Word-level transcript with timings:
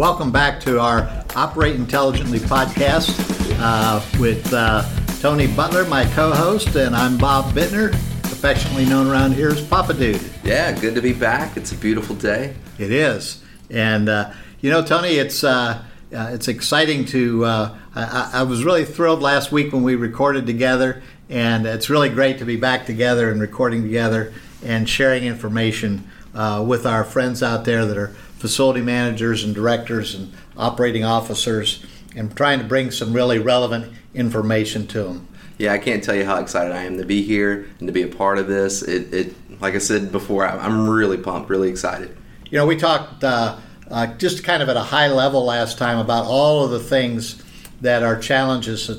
welcome 0.00 0.32
back 0.32 0.58
to 0.58 0.80
our 0.80 1.10
Operate 1.36 1.76
Intelligently 1.76 2.38
podcast 2.38 3.14
uh, 3.60 4.00
with 4.18 4.50
uh, 4.50 4.82
Tony 5.20 5.46
Butler, 5.46 5.84
my 5.84 6.06
co 6.14 6.32
host, 6.32 6.74
and 6.74 6.96
I'm 6.96 7.18
Bob 7.18 7.52
Bittner, 7.52 7.92
affectionately 8.24 8.86
known 8.86 9.08
around 9.08 9.34
here 9.34 9.50
as 9.50 9.62
Papa 9.62 9.92
Dude. 9.92 10.22
Yeah, 10.42 10.72
good 10.72 10.94
to 10.94 11.02
be 11.02 11.12
back. 11.12 11.54
It's 11.58 11.72
a 11.72 11.74
beautiful 11.74 12.16
day. 12.16 12.54
It 12.78 12.90
is. 12.90 13.44
And, 13.68 14.08
uh, 14.08 14.32
you 14.62 14.70
know, 14.70 14.82
Tony, 14.82 15.18
it's. 15.18 15.44
Uh, 15.44 15.82
uh, 16.12 16.30
it's 16.32 16.48
exciting 16.48 17.04
to. 17.04 17.44
Uh, 17.44 17.78
I, 17.94 18.30
I 18.32 18.42
was 18.44 18.64
really 18.64 18.86
thrilled 18.86 19.20
last 19.20 19.52
week 19.52 19.74
when 19.74 19.82
we 19.82 19.96
recorded 19.96 20.46
together, 20.46 21.02
and 21.28 21.66
it's 21.66 21.90
really 21.90 22.08
great 22.08 22.38
to 22.38 22.46
be 22.46 22.56
back 22.56 22.86
together 22.86 23.30
and 23.30 23.38
recording 23.38 23.82
together 23.82 24.32
and 24.64 24.88
sharing 24.88 25.24
information 25.24 26.08
uh, 26.34 26.64
with 26.66 26.86
our 26.86 27.04
friends 27.04 27.42
out 27.42 27.64
there 27.64 27.84
that 27.86 27.98
are 27.98 28.14
facility 28.40 28.80
managers 28.80 29.44
and 29.44 29.54
directors 29.54 30.14
and 30.14 30.32
operating 30.56 31.04
officers 31.04 31.84
and 32.16 32.34
trying 32.34 32.58
to 32.58 32.64
bring 32.64 32.90
some 32.90 33.12
really 33.12 33.38
relevant 33.38 33.92
information 34.14 34.86
to 34.88 35.02
them. 35.04 35.28
Yeah, 35.58 35.74
I 35.74 35.78
can't 35.78 36.02
tell 36.02 36.14
you 36.14 36.24
how 36.24 36.40
excited 36.40 36.72
I 36.72 36.84
am 36.84 36.96
to 36.96 37.04
be 37.04 37.22
here 37.22 37.68
and 37.78 37.86
to 37.86 37.92
be 37.92 38.02
a 38.02 38.08
part 38.08 38.38
of 38.38 38.48
this. 38.48 38.82
It, 38.82 39.12
it 39.12 39.60
like 39.60 39.74
I 39.74 39.78
said 39.78 40.10
before, 40.10 40.46
I'm 40.46 40.88
really 40.88 41.18
pumped, 41.18 41.50
really 41.50 41.68
excited. 41.68 42.16
You 42.50 42.56
know, 42.56 42.66
we 42.66 42.76
talked 42.76 43.22
uh, 43.22 43.58
uh, 43.90 44.06
just 44.14 44.42
kind 44.42 44.62
of 44.62 44.70
at 44.70 44.76
a 44.76 44.82
high 44.82 45.08
level 45.08 45.44
last 45.44 45.76
time 45.76 45.98
about 45.98 46.24
all 46.24 46.64
of 46.64 46.70
the 46.70 46.80
things 46.80 47.42
that 47.82 48.02
are 48.02 48.18
challenges 48.18 48.90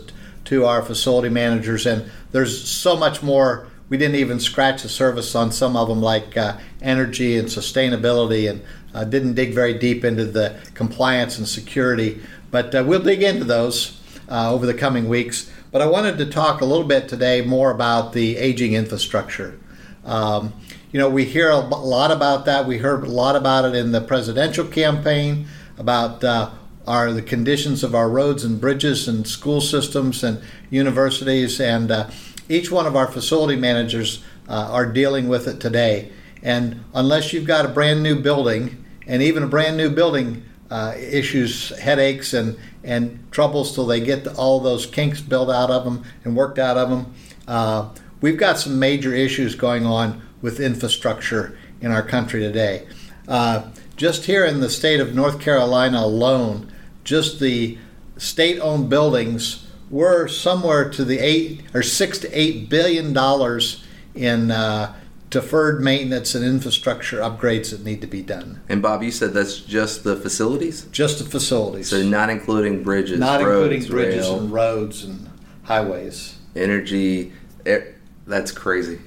to 0.45 0.65
our 0.65 0.83
facility 0.83 1.29
managers, 1.29 1.87
and 1.87 2.11
there's 2.31 2.69
so 2.69 2.95
much 2.95 3.23
more 3.23 3.67
we 3.91 3.97
didn't 3.97 4.15
even 4.15 4.39
scratch 4.39 4.83
the 4.83 4.89
surface 4.89 5.35
on 5.35 5.51
some 5.51 5.75
of 5.75 5.89
them, 5.89 6.01
like 6.01 6.37
uh, 6.37 6.57
energy 6.81 7.37
and 7.37 7.49
sustainability, 7.49 8.49
and 8.49 8.63
uh, 8.93 9.03
didn't 9.03 9.33
dig 9.33 9.53
very 9.53 9.73
deep 9.73 10.03
into 10.03 10.25
the 10.25 10.59
compliance 10.73 11.37
and 11.37 11.47
security. 11.47 12.21
But 12.49 12.75
uh, 12.75 12.83
we'll 12.85 13.01
dig 13.01 13.23
into 13.23 13.45
those 13.45 13.99
uh, 14.29 14.53
over 14.53 14.65
the 14.65 14.73
coming 14.73 15.07
weeks. 15.07 15.51
But 15.71 15.81
I 15.81 15.85
wanted 15.87 16.17
to 16.17 16.25
talk 16.25 16.61
a 16.61 16.65
little 16.65 16.87
bit 16.87 17.07
today 17.07 17.41
more 17.41 17.71
about 17.71 18.13
the 18.13 18.37
aging 18.37 18.73
infrastructure. 18.73 19.57
Um, 20.03 20.53
you 20.91 20.99
know, 20.99 21.09
we 21.09 21.23
hear 21.23 21.49
a 21.49 21.57
lot 21.57 22.11
about 22.11 22.45
that. 22.45 22.67
We 22.67 22.79
heard 22.79 23.05
a 23.05 23.09
lot 23.09 23.35
about 23.37 23.65
it 23.65 23.75
in 23.75 23.93
the 23.93 24.01
presidential 24.01 24.65
campaign 24.65 25.47
about 25.77 26.23
uh, 26.23 26.51
our 26.85 27.13
the 27.13 27.21
conditions 27.21 27.83
of 27.83 27.95
our 27.95 28.09
roads 28.09 28.43
and 28.43 28.59
bridges 28.59 29.07
and 29.07 29.25
school 29.25 29.61
systems 29.61 30.23
and 30.23 30.41
universities 30.69 31.61
and 31.61 31.91
uh, 31.91 32.09
each 32.49 32.71
one 32.71 32.85
of 32.85 32.95
our 32.95 33.07
facility 33.07 33.55
managers 33.55 34.23
uh, 34.49 34.67
are 34.71 34.85
dealing 34.85 35.29
with 35.29 35.47
it 35.47 35.61
today. 35.61 36.11
And 36.43 36.83
unless 36.93 37.33
you've 37.33 37.45
got 37.45 37.65
a 37.65 37.69
brand 37.69 38.01
new 38.03 38.19
building, 38.19 38.83
and 39.07 39.21
even 39.21 39.43
a 39.43 39.47
brand 39.47 39.77
new 39.77 39.89
building 39.89 40.43
uh, 40.69 40.93
issues 40.97 41.69
headaches 41.79 42.33
and, 42.33 42.57
and 42.83 43.19
troubles 43.31 43.75
till 43.75 43.85
they 43.85 43.99
get 43.99 44.27
all 44.27 44.59
those 44.59 44.85
kinks 44.85 45.21
built 45.21 45.49
out 45.49 45.69
of 45.69 45.83
them 45.83 46.03
and 46.23 46.35
worked 46.35 46.59
out 46.59 46.77
of 46.77 46.89
them, 46.89 47.13
uh, 47.47 47.89
we've 48.21 48.37
got 48.37 48.57
some 48.57 48.79
major 48.79 49.13
issues 49.13 49.55
going 49.55 49.85
on 49.85 50.21
with 50.41 50.59
infrastructure 50.59 51.57
in 51.81 51.91
our 51.91 52.01
country 52.01 52.39
today. 52.39 52.87
Uh, 53.27 53.69
just 53.95 54.25
here 54.25 54.45
in 54.45 54.61
the 54.61 54.69
state 54.69 54.99
of 54.99 55.13
North 55.13 55.39
Carolina 55.39 55.99
alone, 55.99 56.71
just 57.03 57.39
the 57.39 57.77
state 58.17 58.59
owned 58.59 58.89
buildings 58.89 59.67
we're 59.91 60.29
somewhere 60.29 60.89
to 60.89 61.03
the 61.03 61.19
eight 61.19 61.61
or 61.73 61.83
six 61.83 62.17
to 62.19 62.29
eight 62.31 62.69
billion 62.69 63.11
dollars 63.11 63.83
in 64.15 64.49
uh, 64.49 64.95
deferred 65.31 65.81
maintenance 65.81 66.35
and 66.35 66.45
infrastructure 66.45 67.19
upgrades 67.19 67.71
that 67.71 67.83
need 67.83 68.01
to 68.01 68.07
be 68.07 68.21
done. 68.21 68.61
And 68.67 68.81
Bob, 68.81 69.01
you 69.01 69.11
said 69.11 69.33
that's 69.33 69.59
just 69.59 70.03
the 70.03 70.15
facilities? 70.17 70.83
Just 70.91 71.19
the 71.19 71.25
facilities. 71.25 71.89
So 71.89 72.03
not 72.03 72.29
including 72.29 72.83
bridges, 72.83 73.17
not 73.17 73.41
roads, 73.41 73.73
including 73.73 73.89
bridges 73.89 74.27
rail, 74.27 74.39
and 74.39 74.51
roads 74.51 75.03
and 75.03 75.29
highways. 75.63 76.37
energy. 76.55 77.31
It, 77.65 77.95
that's 78.27 78.51
crazy. 78.51 78.99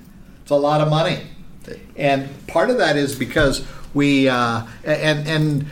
It's 0.43 0.51
a 0.51 0.57
lot 0.57 0.81
of 0.81 0.89
money, 0.89 1.21
and 1.95 2.29
part 2.47 2.71
of 2.71 2.79
that 2.79 2.97
is 2.97 3.15
because 3.15 3.65
we 3.93 4.29
uh, 4.29 4.63
and 4.83 5.29
and 5.29 5.67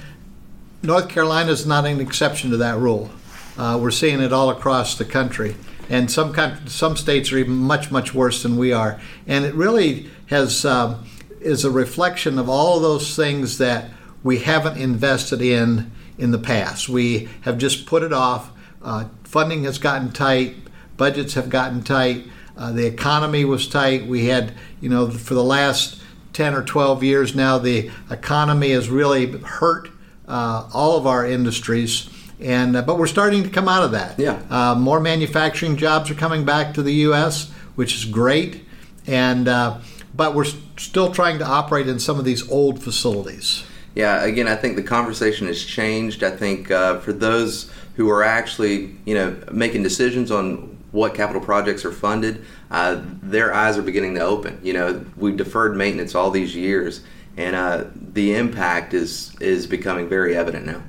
North 0.82 1.08
Carolina 1.08 1.50
is 1.50 1.66
not 1.66 1.86
an 1.86 2.00
exception 2.00 2.50
to 2.50 2.58
that 2.58 2.78
rule. 2.78 3.10
Uh, 3.56 3.78
we're 3.80 3.90
seeing 3.90 4.20
it 4.20 4.32
all 4.32 4.50
across 4.50 4.96
the 4.96 5.04
country, 5.04 5.56
and 5.92 6.10
some 6.10 6.34
some 6.66 6.96
states 6.96 7.30
are 7.32 7.38
even 7.38 7.54
much 7.54 7.90
much 7.90 8.14
worse 8.14 8.42
than 8.42 8.56
we 8.56 8.72
are. 8.72 8.98
And 9.26 9.44
it 9.44 9.54
really 9.54 10.08
has 10.26 10.64
um, 10.64 11.06
is 11.40 11.66
a 11.66 11.70
reflection 11.70 12.38
of 12.38 12.48
all 12.48 12.76
of 12.76 12.82
those 12.82 13.14
things 13.14 13.58
that 13.58 13.90
we 14.22 14.38
haven't 14.38 14.78
invested 14.78 15.42
in 15.42 15.92
in 16.16 16.30
the 16.30 16.38
past. 16.38 16.88
We 16.88 17.28
have 17.42 17.58
just 17.58 17.84
put 17.84 18.02
it 18.02 18.12
off. 18.12 18.50
Uh, 18.80 19.04
funding 19.24 19.64
has 19.64 19.76
gotten 19.76 20.10
tight. 20.12 20.56
Budgets 20.96 21.34
have 21.34 21.50
gotten 21.50 21.82
tight. 21.82 22.24
Uh, 22.56 22.72
the 22.72 22.86
economy 22.86 23.44
was 23.44 23.68
tight. 23.68 24.06
We 24.06 24.26
had, 24.26 24.54
you 24.80 24.88
know, 24.88 25.10
for 25.10 25.34
the 25.34 25.44
last 25.44 26.00
10 26.32 26.54
or 26.54 26.62
12 26.62 27.02
years 27.02 27.34
now, 27.34 27.58
the 27.58 27.90
economy 28.10 28.70
has 28.70 28.88
really 28.88 29.26
hurt 29.40 29.90
uh, 30.26 30.68
all 30.72 30.96
of 30.96 31.06
our 31.06 31.26
industries 31.26 32.08
and 32.42 32.76
uh, 32.76 32.82
but 32.82 32.98
we're 32.98 33.06
starting 33.06 33.42
to 33.44 33.48
come 33.48 33.68
out 33.68 33.84
of 33.84 33.92
that. 33.92 34.18
Yeah. 34.18 34.42
Uh, 34.50 34.74
more 34.74 35.00
manufacturing 35.00 35.76
jobs 35.76 36.10
are 36.10 36.14
coming 36.14 36.44
back 36.44 36.74
to 36.74 36.82
the 36.82 36.92
U.S., 36.94 37.50
which 37.74 37.94
is 37.94 38.04
great, 38.04 38.64
and 39.06 39.48
uh, 39.48 39.78
but 40.14 40.34
we're 40.34 40.50
still 40.76 41.12
trying 41.12 41.38
to 41.38 41.46
operate 41.46 41.88
in 41.88 41.98
some 41.98 42.18
of 42.18 42.24
these 42.24 42.48
old 42.50 42.82
facilities. 42.82 43.64
Yeah. 43.94 44.24
Again, 44.24 44.48
I 44.48 44.56
think 44.56 44.76
the 44.76 44.82
conversation 44.82 45.46
has 45.46 45.64
changed. 45.64 46.22
I 46.22 46.30
think 46.30 46.70
uh, 46.70 46.98
for 47.00 47.12
those 47.12 47.70
who 47.96 48.08
are 48.10 48.22
actually, 48.22 48.96
you 49.04 49.14
know, 49.14 49.36
making 49.52 49.82
decisions 49.82 50.30
on 50.30 50.78
what 50.92 51.14
capital 51.14 51.40
projects 51.40 51.84
are 51.84 51.92
funded, 51.92 52.44
uh, 52.70 53.00
their 53.22 53.52
eyes 53.54 53.78
are 53.78 53.82
beginning 53.82 54.14
to 54.14 54.20
open. 54.20 54.58
You 54.62 54.72
know, 54.72 55.04
we 55.16 55.32
deferred 55.32 55.76
maintenance 55.76 56.14
all 56.14 56.30
these 56.30 56.54
years, 56.56 57.02
and 57.36 57.54
uh, 57.54 57.84
the 57.94 58.34
impact 58.34 58.94
is 58.94 59.34
is 59.40 59.66
becoming 59.66 60.08
very 60.08 60.36
evident 60.36 60.66
now. 60.66 60.82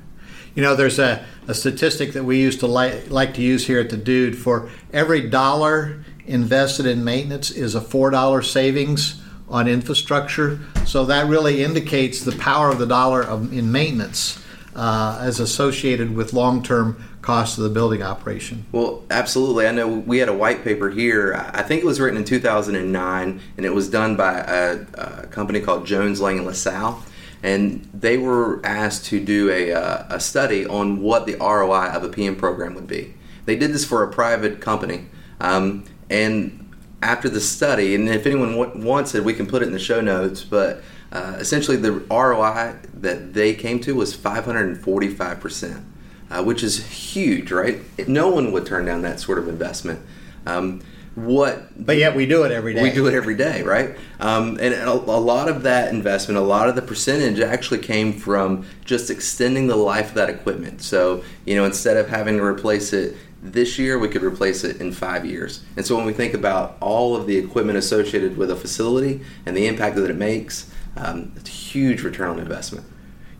You 0.54 0.62
know, 0.62 0.76
there's 0.76 0.98
a, 0.98 1.24
a 1.48 1.54
statistic 1.54 2.12
that 2.12 2.24
we 2.24 2.40
used 2.40 2.60
to 2.60 2.66
like, 2.66 3.10
like 3.10 3.34
to 3.34 3.42
use 3.42 3.66
here 3.66 3.80
at 3.80 3.90
the 3.90 3.96
Dude. 3.96 4.38
For 4.38 4.70
every 4.92 5.28
dollar 5.28 6.04
invested 6.26 6.86
in 6.86 7.04
maintenance 7.04 7.50
is 7.50 7.74
a 7.74 7.80
four 7.80 8.10
dollar 8.10 8.42
savings 8.42 9.20
on 9.48 9.68
infrastructure. 9.68 10.60
So 10.86 11.04
that 11.06 11.28
really 11.28 11.62
indicates 11.62 12.24
the 12.24 12.32
power 12.32 12.70
of 12.70 12.78
the 12.78 12.86
dollar 12.86 13.22
of, 13.22 13.52
in 13.52 13.72
maintenance 13.72 14.42
uh, 14.74 15.18
as 15.20 15.40
associated 15.40 16.14
with 16.14 16.32
long 16.32 16.62
term 16.62 17.02
costs 17.20 17.56
of 17.58 17.64
the 17.64 17.70
building 17.70 18.02
operation. 18.02 18.66
Well, 18.70 19.02
absolutely. 19.10 19.66
I 19.66 19.72
know 19.72 19.88
we 19.88 20.18
had 20.18 20.28
a 20.28 20.34
white 20.34 20.62
paper 20.62 20.90
here. 20.90 21.34
I 21.54 21.62
think 21.62 21.82
it 21.82 21.86
was 21.86 21.98
written 21.98 22.18
in 22.18 22.24
2009, 22.24 23.40
and 23.56 23.66
it 23.66 23.74
was 23.74 23.88
done 23.88 24.16
by 24.16 24.40
a, 24.40 24.84
a 24.94 25.26
company 25.28 25.60
called 25.60 25.86
Jones 25.86 26.20
Lang 26.20 26.44
LaSalle 26.44 27.02
and 27.44 27.86
they 27.92 28.16
were 28.16 28.64
asked 28.64 29.04
to 29.04 29.20
do 29.22 29.50
a, 29.50 29.70
uh, 29.70 30.06
a 30.08 30.18
study 30.18 30.66
on 30.66 31.02
what 31.02 31.26
the 31.26 31.36
ROI 31.36 31.88
of 31.88 32.02
a 32.02 32.08
PM 32.08 32.34
program 32.36 32.74
would 32.74 32.86
be. 32.86 33.12
They 33.44 33.54
did 33.54 33.70
this 33.74 33.84
for 33.84 34.02
a 34.02 34.10
private 34.10 34.62
company, 34.62 35.08
um, 35.40 35.84
and 36.08 36.72
after 37.02 37.28
the 37.28 37.42
study, 37.42 37.94
and 37.94 38.08
if 38.08 38.24
anyone 38.24 38.56
w- 38.56 38.86
wants 38.86 39.14
it, 39.14 39.22
we 39.22 39.34
can 39.34 39.46
put 39.46 39.60
it 39.60 39.66
in 39.66 39.72
the 39.72 39.78
show 39.78 40.00
notes. 40.00 40.42
But 40.42 40.82
uh, 41.12 41.36
essentially, 41.38 41.76
the 41.76 41.92
ROI 41.92 42.76
that 42.94 43.34
they 43.34 43.52
came 43.54 43.78
to 43.80 43.94
was 43.94 44.14
545 44.14 45.38
percent, 45.38 45.84
uh, 46.30 46.42
which 46.42 46.62
is 46.62 46.86
huge, 46.86 47.52
right? 47.52 47.78
No 48.08 48.30
one 48.30 48.52
would 48.52 48.64
turn 48.64 48.86
down 48.86 49.02
that 49.02 49.20
sort 49.20 49.36
of 49.36 49.48
investment. 49.48 50.00
Um, 50.46 50.80
what 51.14 51.62
but 51.84 51.96
yet 51.96 52.16
we 52.16 52.26
do 52.26 52.42
it 52.42 52.50
every 52.50 52.74
day. 52.74 52.82
we 52.82 52.90
do 52.90 53.06
it 53.06 53.14
every 53.14 53.36
day 53.36 53.62
right? 53.62 53.96
Um, 54.18 54.58
and 54.60 54.74
a, 54.74 54.92
a, 54.92 54.94
lot 54.94 55.48
of 55.48 55.62
that 55.62 55.92
investment 55.92 56.38
a 56.38 56.42
lot 56.42 56.68
of 56.68 56.74
the 56.74 56.82
percentage 56.82 57.38
actually 57.38 57.78
came 57.80 58.12
from 58.12 58.66
just 58.84 59.10
extending 59.10 59.68
the 59.68 59.76
life 59.76 60.08
of 60.10 60.14
that 60.14 60.28
equipment. 60.28 60.82
So 60.82 61.22
you 61.44 61.54
know 61.54 61.64
instead 61.64 61.96
of 61.96 62.08
having 62.08 62.36
to 62.38 62.42
replace 62.42 62.92
it 62.92 63.16
this 63.42 63.78
year 63.78 63.98
we 63.98 64.08
could 64.08 64.24
replace 64.24 64.64
it 64.64 64.80
in 64.80 64.90
five 64.90 65.24
years. 65.24 65.62
And 65.76 65.86
so 65.86 65.96
when 65.96 66.04
we 66.04 66.12
think 66.12 66.34
about 66.34 66.76
all 66.80 67.14
of 67.14 67.26
the 67.26 67.36
equipment 67.36 67.78
associated 67.78 68.36
with 68.36 68.50
a 68.50 68.56
facility 68.56 69.20
and 69.46 69.56
the 69.56 69.68
impact 69.68 69.94
that 69.96 70.10
it 70.10 70.16
makes 70.16 70.70
um, 70.96 71.32
it's 71.36 71.48
a 71.48 71.52
huge 71.52 72.02
return 72.02 72.30
on 72.30 72.38
investment. 72.40 72.86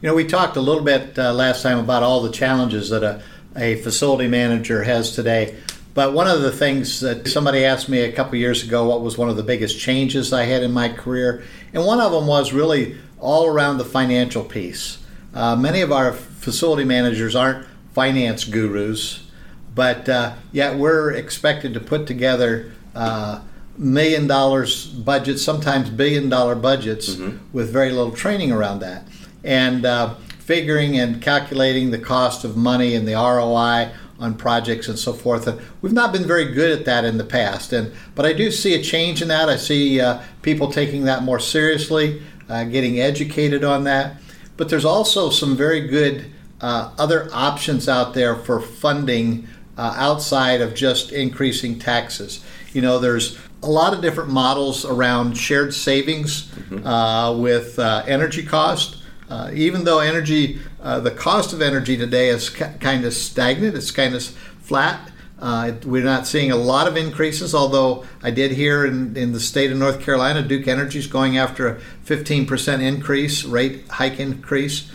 You 0.00 0.08
know 0.08 0.14
we 0.14 0.24
talked 0.24 0.56
a 0.56 0.60
little 0.60 0.84
bit 0.84 1.18
uh, 1.18 1.32
last 1.32 1.62
time 1.62 1.78
about 1.78 2.04
all 2.04 2.22
the 2.22 2.30
challenges 2.30 2.90
that 2.90 3.02
a, 3.02 3.20
a 3.56 3.76
facility 3.82 4.28
manager 4.28 4.84
has 4.84 5.12
today 5.12 5.56
but 5.94 6.12
one 6.12 6.26
of 6.26 6.42
the 6.42 6.50
things 6.50 7.00
that 7.00 7.28
somebody 7.28 7.64
asked 7.64 7.88
me 7.88 8.00
a 8.00 8.12
couple 8.12 8.34
years 8.36 8.64
ago, 8.64 8.88
what 8.88 9.00
was 9.00 9.16
one 9.16 9.28
of 9.28 9.36
the 9.36 9.44
biggest 9.44 9.78
changes 9.78 10.32
I 10.32 10.42
had 10.42 10.64
in 10.64 10.72
my 10.72 10.88
career? 10.88 11.44
And 11.72 11.86
one 11.86 12.00
of 12.00 12.10
them 12.10 12.26
was 12.26 12.52
really 12.52 12.98
all 13.20 13.46
around 13.46 13.78
the 13.78 13.84
financial 13.84 14.42
piece. 14.42 14.98
Uh, 15.32 15.54
many 15.54 15.80
of 15.80 15.92
our 15.92 16.12
facility 16.12 16.84
managers 16.84 17.36
aren't 17.36 17.66
finance 17.92 18.44
gurus, 18.44 19.30
but 19.74 20.08
uh, 20.08 20.34
yet 20.50 20.76
we're 20.76 21.12
expected 21.12 21.74
to 21.74 21.80
put 21.80 22.08
together 22.08 22.72
uh, 22.96 23.40
million 23.78 24.26
dollars 24.26 24.86
budgets, 24.86 25.42
sometimes 25.42 25.90
billion 25.90 26.28
dollar 26.28 26.56
budgets, 26.56 27.14
mm-hmm. 27.14 27.36
with 27.52 27.72
very 27.72 27.90
little 27.90 28.12
training 28.12 28.50
around 28.50 28.80
that. 28.80 29.06
And 29.44 29.86
uh, 29.86 30.14
figuring 30.40 30.98
and 30.98 31.22
calculating 31.22 31.90
the 31.90 31.98
cost 31.98 32.44
of 32.44 32.56
money 32.56 32.94
and 32.94 33.06
the 33.06 33.14
ROI 33.14 33.90
on 34.24 34.34
projects 34.34 34.88
and 34.88 34.98
so 34.98 35.12
forth. 35.12 35.46
And 35.46 35.60
we've 35.82 35.92
not 35.92 36.12
been 36.12 36.26
very 36.26 36.52
good 36.52 36.76
at 36.76 36.84
that 36.86 37.04
in 37.04 37.18
the 37.18 37.24
past. 37.24 37.72
And 37.72 37.92
but 38.14 38.24
I 38.24 38.32
do 38.32 38.50
see 38.50 38.74
a 38.74 38.82
change 38.82 39.22
in 39.22 39.28
that. 39.28 39.48
I 39.48 39.56
see 39.56 40.00
uh, 40.00 40.22
people 40.42 40.72
taking 40.72 41.04
that 41.04 41.22
more 41.22 41.38
seriously, 41.38 42.22
uh, 42.48 42.64
getting 42.64 43.00
educated 43.00 43.62
on 43.62 43.84
that. 43.84 44.16
But 44.56 44.68
there's 44.68 44.84
also 44.84 45.30
some 45.30 45.56
very 45.56 45.86
good 45.86 46.26
uh, 46.60 46.92
other 46.98 47.28
options 47.32 47.88
out 47.88 48.14
there 48.14 48.34
for 48.36 48.60
funding 48.60 49.46
uh, 49.76 49.94
outside 49.96 50.60
of 50.60 50.74
just 50.74 51.12
increasing 51.12 51.78
taxes. 51.78 52.44
You 52.72 52.80
know, 52.80 52.98
there's 52.98 53.38
a 53.62 53.68
lot 53.68 53.92
of 53.92 54.00
different 54.00 54.30
models 54.30 54.84
around 54.84 55.36
shared 55.36 55.74
savings 55.74 56.46
mm-hmm. 56.46 56.86
Uh, 56.86 57.36
with 57.36 57.78
uh, 57.78 58.04
energy 58.06 58.44
cost. 58.44 59.02
Uh, 59.30 59.50
even 59.54 59.84
though 59.84 60.00
energy, 60.00 60.60
uh, 60.84 61.00
the 61.00 61.10
cost 61.10 61.52
of 61.52 61.60
energy 61.60 61.96
today 61.96 62.28
is 62.28 62.50
ca- 62.50 62.74
kind 62.78 63.04
of 63.04 63.12
stagnant, 63.12 63.74
it's 63.74 63.90
kind 63.90 64.14
of 64.14 64.22
flat. 64.22 65.10
Uh, 65.40 65.72
we're 65.84 66.04
not 66.04 66.26
seeing 66.26 66.52
a 66.52 66.56
lot 66.56 66.86
of 66.86 66.96
increases, 66.96 67.54
although 67.54 68.04
I 68.22 68.30
did 68.30 68.52
hear 68.52 68.86
in, 68.86 69.16
in 69.16 69.32
the 69.32 69.40
state 69.40 69.72
of 69.72 69.78
North 69.78 70.00
Carolina, 70.00 70.42
Duke 70.42 70.68
Energy 70.68 70.98
is 70.98 71.06
going 71.06 71.36
after 71.36 71.66
a 71.66 71.80
15% 72.06 72.80
increase, 72.80 73.44
rate 73.44 73.88
hike 73.88 74.20
increase. 74.20 74.90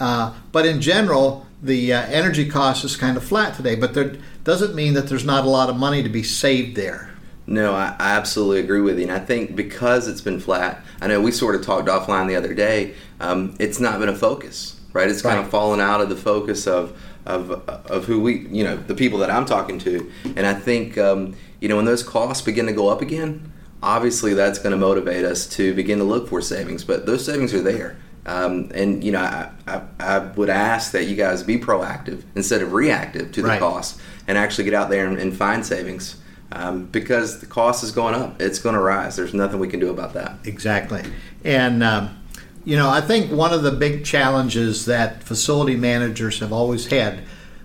Uh, 0.00 0.34
but 0.50 0.66
in 0.66 0.80
general, 0.80 1.46
the 1.62 1.92
uh, 1.92 2.02
energy 2.06 2.48
cost 2.48 2.84
is 2.84 2.96
kind 2.96 3.16
of 3.16 3.24
flat 3.24 3.54
today, 3.54 3.76
but 3.76 3.94
there 3.94 4.16
doesn't 4.42 4.74
mean 4.74 4.94
that 4.94 5.08
there's 5.08 5.24
not 5.24 5.44
a 5.44 5.48
lot 5.48 5.70
of 5.70 5.76
money 5.76 6.02
to 6.02 6.08
be 6.08 6.22
saved 6.22 6.76
there. 6.76 7.10
No, 7.46 7.74
I, 7.74 7.94
I 7.98 8.16
absolutely 8.16 8.60
agree 8.60 8.80
with 8.80 8.98
you. 8.98 9.04
And 9.04 9.12
I 9.12 9.18
think 9.20 9.54
because 9.54 10.08
it's 10.08 10.20
been 10.20 10.40
flat, 10.40 10.82
I 11.00 11.06
know 11.06 11.20
we 11.20 11.30
sort 11.30 11.54
of 11.54 11.62
talked 11.62 11.88
offline 11.88 12.28
the 12.28 12.36
other 12.36 12.54
day, 12.54 12.94
um, 13.20 13.54
it's 13.58 13.80
not 13.80 14.00
been 14.00 14.08
a 14.08 14.16
focus, 14.16 14.80
right? 14.94 15.10
It's 15.10 15.20
kind 15.20 15.36
right. 15.36 15.44
of 15.44 15.50
fallen 15.50 15.80
out 15.80 16.00
of 16.00 16.08
the 16.08 16.16
focus 16.16 16.66
of, 16.66 16.98
of, 17.26 17.50
of 17.50 18.06
who 18.06 18.20
we, 18.20 18.46
you 18.48 18.64
know, 18.64 18.76
the 18.76 18.94
people 18.94 19.18
that 19.18 19.30
I'm 19.30 19.44
talking 19.44 19.78
to. 19.80 20.10
And 20.36 20.46
I 20.46 20.54
think, 20.54 20.96
um, 20.96 21.36
you 21.60 21.68
know, 21.68 21.76
when 21.76 21.84
those 21.84 22.02
costs 22.02 22.42
begin 22.42 22.64
to 22.66 22.72
go 22.72 22.88
up 22.88 23.02
again, 23.02 23.52
obviously 23.82 24.32
that's 24.32 24.58
going 24.58 24.70
to 24.70 24.78
motivate 24.78 25.26
us 25.26 25.46
to 25.48 25.74
begin 25.74 25.98
to 25.98 26.04
look 26.04 26.28
for 26.28 26.40
savings. 26.40 26.84
But 26.84 27.04
those 27.04 27.26
savings 27.26 27.52
are 27.52 27.60
there. 27.60 27.98
Um, 28.26 28.70
and 28.74 29.04
you 29.04 29.12
know, 29.12 29.20
I, 29.20 29.50
I, 29.66 29.82
I, 30.00 30.18
would 30.18 30.48
ask 30.48 30.92
that 30.92 31.04
you 31.04 31.14
guys 31.14 31.42
be 31.42 31.58
proactive 31.58 32.22
instead 32.34 32.62
of 32.62 32.72
reactive 32.72 33.32
to 33.32 33.42
the 33.42 33.48
right. 33.48 33.60
cost, 33.60 34.00
and 34.26 34.38
actually 34.38 34.64
get 34.64 34.72
out 34.72 34.88
there 34.88 35.06
and, 35.06 35.18
and 35.18 35.36
find 35.36 35.66
savings 35.66 36.16
um, 36.50 36.86
because 36.86 37.40
the 37.40 37.46
cost 37.46 37.84
is 37.84 37.90
going 37.90 38.14
up. 38.14 38.40
It's 38.40 38.58
going 38.58 38.76
to 38.76 38.80
rise. 38.80 39.16
There's 39.16 39.34
nothing 39.34 39.58
we 39.58 39.68
can 39.68 39.78
do 39.78 39.90
about 39.90 40.14
that. 40.14 40.38
Exactly. 40.44 41.02
And, 41.44 41.82
um, 41.82 42.23
you 42.64 42.76
know, 42.76 42.88
I 42.88 43.00
think 43.00 43.30
one 43.30 43.52
of 43.52 43.62
the 43.62 43.70
big 43.70 44.04
challenges 44.04 44.86
that 44.86 45.22
facility 45.22 45.76
managers 45.76 46.40
have 46.40 46.52
always 46.52 46.86
had, 46.86 47.20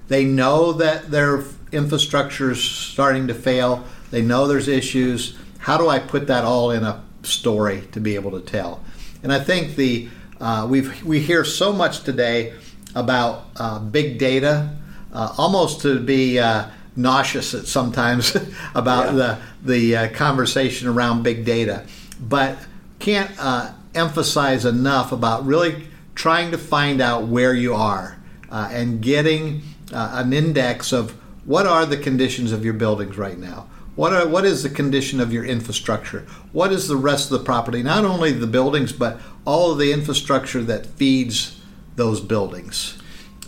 they 0.09 0.25
know 0.25 0.73
that 0.73 1.09
their 1.11 1.43
infrastructure 1.71 2.51
is 2.51 2.61
starting 2.61 3.27
to 3.27 3.33
fail, 3.33 3.85
they 4.11 4.21
know 4.21 4.47
there's 4.47 4.67
issues. 4.67 5.37
How 5.59 5.77
do 5.77 5.87
I 5.87 5.99
put 5.99 6.27
that 6.27 6.43
all 6.43 6.71
in 6.71 6.83
a 6.83 7.03
story 7.23 7.83
to 7.91 7.99
be 7.99 8.15
able 8.15 8.31
to 8.31 8.41
tell? 8.41 8.83
And 9.23 9.31
I 9.31 9.39
think 9.39 9.75
the 9.75 10.09
uh, 10.41 10.65
we 10.69 10.89
we 11.03 11.19
hear 11.19 11.43
so 11.43 11.73
much 11.73 12.03
today 12.03 12.53
about 12.95 13.45
uh, 13.57 13.79
big 13.79 14.17
data, 14.17 14.75
uh, 15.13 15.33
almost 15.37 15.81
to 15.81 15.99
be 15.99 16.39
uh, 16.39 16.69
nauseous 16.95 17.53
at 17.53 17.67
sometimes 17.67 18.35
about 18.75 19.07
yeah. 19.07 19.11
the 19.11 19.39
the 19.63 19.95
uh, 19.95 20.09
conversation 20.09 20.87
around 20.87 21.23
big 21.23 21.45
data, 21.45 21.85
but 22.19 22.57
can't 22.99 23.31
uh, 23.37 23.71
emphasize 23.99 24.65
enough 24.65 25.11
about 25.11 25.45
really 25.45 25.87
trying 26.15 26.51
to 26.51 26.57
find 26.57 27.01
out 27.01 27.27
where 27.27 27.53
you 27.53 27.73
are 27.73 28.17
uh, 28.49 28.69
and 28.71 29.01
getting 29.01 29.61
uh, 29.93 30.11
an 30.13 30.33
index 30.33 30.91
of 30.91 31.11
what 31.45 31.65
are 31.65 31.85
the 31.85 31.97
conditions 31.97 32.51
of 32.51 32.63
your 32.63 32.73
buildings 32.73 33.17
right 33.17 33.37
now. 33.37 33.67
What, 33.95 34.13
are, 34.13 34.27
what 34.27 34.45
is 34.45 34.63
the 34.63 34.69
condition 34.69 35.19
of 35.19 35.33
your 35.33 35.43
infrastructure? 35.43 36.25
What 36.51 36.71
is 36.71 36.87
the 36.87 36.95
rest 36.95 37.31
of 37.31 37.39
the 37.39 37.45
property? 37.45 37.83
Not 37.83 38.05
only 38.05 38.31
the 38.31 38.47
buildings, 38.47 38.93
but 38.93 39.19
all 39.45 39.71
of 39.71 39.77
the 39.77 39.91
infrastructure 39.91 40.63
that 40.63 40.85
feeds 40.85 41.59
those 41.95 42.21
buildings. 42.21 42.97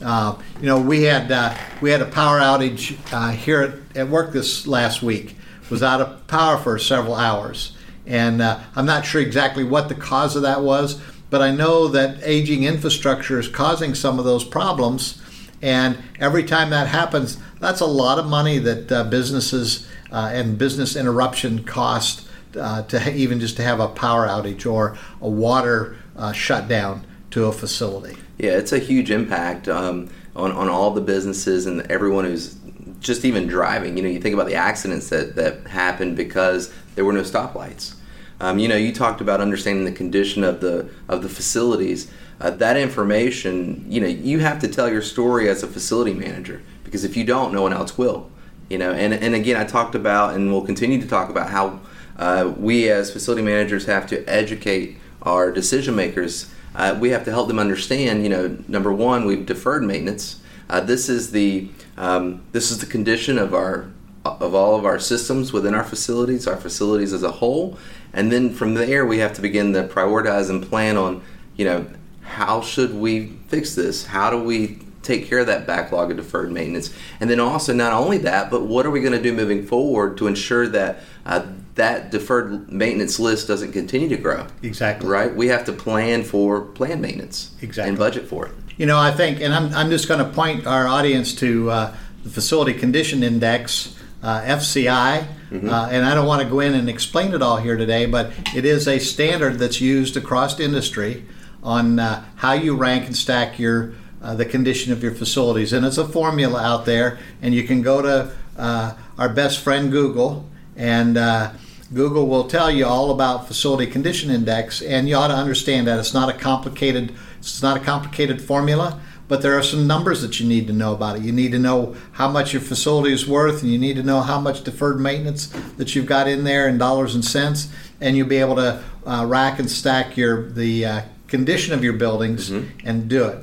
Uh, 0.04 0.38
you 0.60 0.66
know, 0.66 0.82
we 0.82 1.04
had 1.04 1.32
uh, 1.32 1.56
we 1.80 1.92
had 1.92 2.02
a 2.02 2.06
power 2.06 2.40
outage 2.40 2.98
uh, 3.14 3.32
here 3.32 3.62
at, 3.62 3.98
at, 3.98 4.08
work 4.10 4.34
this 4.34 4.66
last 4.66 5.04
week. 5.04 5.36
Was 5.70 5.84
out 5.84 6.02
of 6.02 6.28
power 6.28 6.58
for 6.58 6.78
several 6.78 7.16
hours, 7.16 7.78
and 8.06 8.42
uh, 8.42 8.60
I'm 8.76 8.86
not 8.86 9.06
sure 9.06 9.22
exactly 9.22 9.64
what 9.64 9.90
the 9.90 9.96
cause 9.96 10.36
of 10.36 10.42
that 10.42 10.62
was, 10.62 11.02
but 11.30 11.42
I 11.42 11.52
know 11.52 11.88
that 11.90 12.20
aging 12.24 12.64
infrastructure 12.64 13.40
is 13.40 13.48
causing 13.48 13.96
some 13.96 14.20
of 14.20 14.26
those 14.26 14.44
problems. 14.44 15.22
And 15.62 15.98
every 16.20 16.44
time 16.44 16.72
that 16.72 16.88
happens, 16.88 17.38
that's 17.60 17.82
a 17.82 17.86
lot 17.86 18.18
of 18.18 18.26
money 18.26 18.58
that 18.58 18.92
uh, 18.92 19.04
businesses 19.06 19.88
uh, 20.12 20.32
and 20.34 20.58
business 20.58 20.96
interruption 20.96 21.64
cost 21.64 22.28
to 22.54 23.14
even 23.16 23.40
just 23.40 23.56
to 23.56 23.64
have 23.64 23.80
a 23.80 23.88
power 23.88 24.28
outage 24.28 24.70
or 24.70 24.98
a 25.22 25.30
water 25.30 25.96
shutdown 26.34 27.06
to 27.30 27.46
a 27.46 27.52
facility. 27.52 28.18
Yeah, 28.38 28.58
it's 28.58 28.72
a 28.72 28.80
huge 28.80 29.12
impact 29.12 29.68
um, 29.68 30.10
on, 30.36 30.52
on 30.52 30.68
all 30.68 30.92
the 30.92 31.02
businesses 31.02 31.66
and 31.66 31.82
everyone 31.92 32.26
who's 32.26 32.56
just 33.00 33.26
even 33.26 33.48
driving. 33.48 33.98
You 33.98 34.04
know, 34.04 34.10
you 34.10 34.20
think 34.20 34.34
about 34.34 34.48
the 34.48 34.56
accidents 34.56 35.10
that, 35.10 35.36
that 35.36 35.68
happened 35.68 36.16
because 36.16 36.74
there 36.96 37.06
were 37.06 37.14
no 37.14 37.22
stoplights. 37.22 37.96
Um, 38.40 38.58
you 38.58 38.68
know, 38.68 38.76
you 38.76 38.92
talked 38.92 39.22
about 39.22 39.40
understanding 39.40 39.86
the 39.86 39.92
condition 39.92 40.44
of 40.44 40.62
the 40.62 40.90
of 41.08 41.22
the 41.22 41.30
facilities. 41.30 42.12
Uh, 42.40 42.50
that 42.50 42.76
information, 42.76 43.86
you 43.88 44.02
know, 44.02 44.08
you 44.08 44.40
have 44.40 44.60
to 44.60 44.68
tell 44.68 44.90
your 44.90 45.04
story 45.04 45.48
as 45.48 45.62
a 45.62 45.68
facility 45.68 46.14
manager 46.14 46.62
because 46.84 47.04
if 47.04 47.16
you 47.16 47.24
don't, 47.24 47.54
no 47.54 47.62
one 47.62 47.74
else 47.74 47.98
will. 47.98 48.32
You 48.70 48.78
know, 48.78 48.92
and 48.92 49.14
and 49.14 49.36
again, 49.36 49.58
I 49.58 49.66
talked 49.66 49.96
about 49.96 50.36
and 50.36 50.52
we'll 50.52 50.66
continue 50.66 51.00
to 51.02 51.08
talk 51.08 51.30
about 51.30 51.50
how 51.50 51.80
uh, 52.18 52.54
we 52.58 52.90
as 52.90 53.12
facility 53.12 53.44
managers 53.44 53.86
have 53.86 54.08
to 54.08 54.24
educate 54.26 54.98
our 55.22 55.52
decision 55.52 55.96
makers 55.96 56.52
uh, 56.76 56.98
we 57.00 57.10
have 57.10 57.26
to 57.26 57.32
help 57.32 57.48
them 57.48 57.60
understand. 57.60 58.24
You 58.24 58.30
know, 58.30 58.58
number 58.68 58.92
one, 58.94 59.26
we've 59.26 59.46
deferred 59.46 59.84
maintenance. 59.84 60.42
Uh, 60.70 60.80
this 60.80 61.10
is 61.10 61.32
the 61.32 61.70
um, 61.98 62.44
this 62.52 62.72
is 62.72 62.80
the 62.80 62.86
condition 62.86 63.38
of 63.38 63.54
our 63.54 63.92
of 64.24 64.54
all 64.54 64.76
of 64.76 64.86
our 64.86 65.00
systems 65.00 65.52
within 65.52 65.74
our 65.74 65.84
facilities, 65.84 66.48
our 66.48 66.58
facilities 66.58 67.14
as 67.14 67.24
a 67.24 67.32
whole, 67.32 67.78
and 68.14 68.32
then 68.32 68.54
from 68.54 68.74
there 68.76 69.06
we 69.06 69.20
have 69.20 69.34
to 69.34 69.42
begin 69.42 69.74
to 69.74 69.88
prioritize 69.88 70.50
and 70.50 70.64
plan 70.64 70.98
on, 70.98 71.24
you 71.56 71.66
know, 71.66 71.88
how 72.22 72.62
should 72.62 72.94
we 72.94 73.28
fix 73.48 73.76
this? 73.76 74.06
How 74.06 74.30
do 74.30 74.42
we 74.42 74.80
take 75.02 75.26
care 75.26 75.40
of 75.40 75.48
that 75.48 75.66
backlog 75.66 76.12
of 76.12 76.18
deferred 76.18 76.52
maintenance? 76.52 76.94
And 77.20 77.30
then 77.30 77.40
also 77.40 77.74
not 77.74 77.94
only 77.94 78.20
that, 78.20 78.52
but 78.52 78.64
what 78.64 78.86
are 78.86 78.92
we 78.92 79.02
going 79.02 79.14
to 79.14 79.22
do 79.22 79.34
moving 79.34 79.66
forward 79.66 80.18
to 80.18 80.28
ensure 80.28 80.68
that 80.68 81.00
uh, 81.26 81.46
that 81.76 82.12
deferred 82.12 82.72
maintenance 82.72 83.20
list 83.20 83.48
doesn't 83.48 83.72
continue 83.72 84.10
to 84.10 84.18
grow. 84.18 84.46
Exactly. 84.62 85.08
Right? 85.08 85.34
We 85.34 85.48
have 85.48 85.66
to 85.66 85.74
plan 85.74 86.24
for 86.24 86.62
planned 86.62 87.02
maintenance. 87.02 87.52
Exactly. 87.62 87.90
And 87.90 87.98
budget 87.98 88.28
for 88.28 88.48
it. 88.48 88.54
You 88.78 88.86
know, 88.86 89.00
I 89.00 89.12
think, 89.12 89.42
and 89.42 89.54
I'm, 89.54 89.74
I'm 89.74 89.90
just 89.90 90.08
going 90.08 90.24
to 90.26 90.32
point 90.32 90.68
our 90.68 90.88
audience 90.88 91.34
to 91.36 91.70
uh, 91.70 91.96
the 92.24 92.30
Facility 92.30 92.74
Condition 92.74 93.24
Index, 93.24 93.96
uh, 94.24 94.42
FCI. 94.42 95.28
Mm-hmm. 95.52 95.70
Uh, 95.70 95.90
and 95.90 96.06
I 96.06 96.14
don't 96.14 96.26
want 96.26 96.42
to 96.42 96.50
go 96.50 96.60
in 96.60 96.74
and 96.74 96.90
explain 96.90 97.34
it 97.34 97.42
all 97.42 97.58
here 97.58 97.76
today, 97.76 98.06
but 98.06 98.32
it 98.56 98.66
is 98.66 98.88
a 98.88 99.00
standard 99.00 99.60
that's 99.60 99.82
used 99.82 100.16
across 100.16 100.60
industry 100.60 101.26
on 101.62 102.00
uh, 102.00 102.26
how 102.38 102.54
you 102.54 102.76
rank 102.76 103.06
and 103.06 103.16
stack 103.16 103.60
your 103.60 103.94
uh, 104.22 104.36
the 104.36 104.46
condition 104.46 104.94
of 104.94 105.02
your 105.02 105.14
facilities. 105.14 105.74
And 105.74 105.86
it's 105.86 105.98
a 105.98 106.08
formula 106.08 106.62
out 106.62 106.86
there, 106.86 107.18
and 107.42 107.56
you 107.56 107.64
can 107.64 107.82
go 107.82 108.02
to 108.02 108.32
uh, 108.58 108.94
our 109.18 109.30
best 109.30 109.60
friend 109.60 109.92
Google 109.92 110.46
and 110.76 111.18
uh, 111.18 111.52
Google 111.94 112.28
will 112.28 112.48
tell 112.48 112.72
you 112.72 112.86
all 112.86 113.12
about 113.12 113.48
facility 113.48 113.86
condition 113.86 114.32
index, 114.32 114.82
and 114.82 115.10
you 115.10 115.16
ought 115.16 115.28
to 115.28 115.36
understand 115.36 115.88
that 115.88 116.00
it's 116.00 116.14
not 116.14 116.34
a 116.34 116.38
complicated 116.38 117.14
it's 117.40 117.62
not 117.62 117.76
a 117.76 117.80
complicated 117.80 118.42
formula, 118.42 119.00
but 119.32 119.42
there 119.42 119.58
are 119.58 119.64
some 119.64 119.88
numbers 119.88 120.22
that 120.24 120.42
you 120.42 120.46
need 120.46 120.68
to 120.68 120.74
know 120.74 120.94
about 120.94 121.16
it. 121.16 121.22
You 121.22 121.32
need 121.32 121.54
to 121.54 121.58
know 121.58 121.96
how 122.12 122.30
much 122.30 122.52
your 122.52 122.62
facility 122.62 123.14
is 123.14 123.26
worth, 123.26 123.62
and 123.62 123.72
you 123.72 123.78
need 123.78 123.96
to 123.96 124.04
know 124.04 124.20
how 124.20 124.42
much 124.42 124.66
deferred 124.66 125.00
maintenance 125.00 125.48
that 125.78 125.96
you've 125.96 126.06
got 126.06 126.28
in 126.28 126.44
there 126.44 126.68
in 126.68 126.78
dollars 126.78 127.16
and 127.16 127.24
cents, 127.24 127.70
and 128.02 128.18
you'll 128.18 128.28
be 128.28 128.40
able 128.40 128.58
to 128.58 128.84
uh, 129.06 129.26
rack 129.26 129.58
and 129.58 129.72
stack 129.72 130.18
your 130.18 130.50
the 130.50 130.86
uh, 130.86 131.02
condition 131.30 131.74
of 131.74 131.82
your 131.82 131.94
buildings 131.94 132.50
mm-hmm. 132.50 132.86
and 132.86 133.08
do 133.08 133.24
it. 133.24 133.38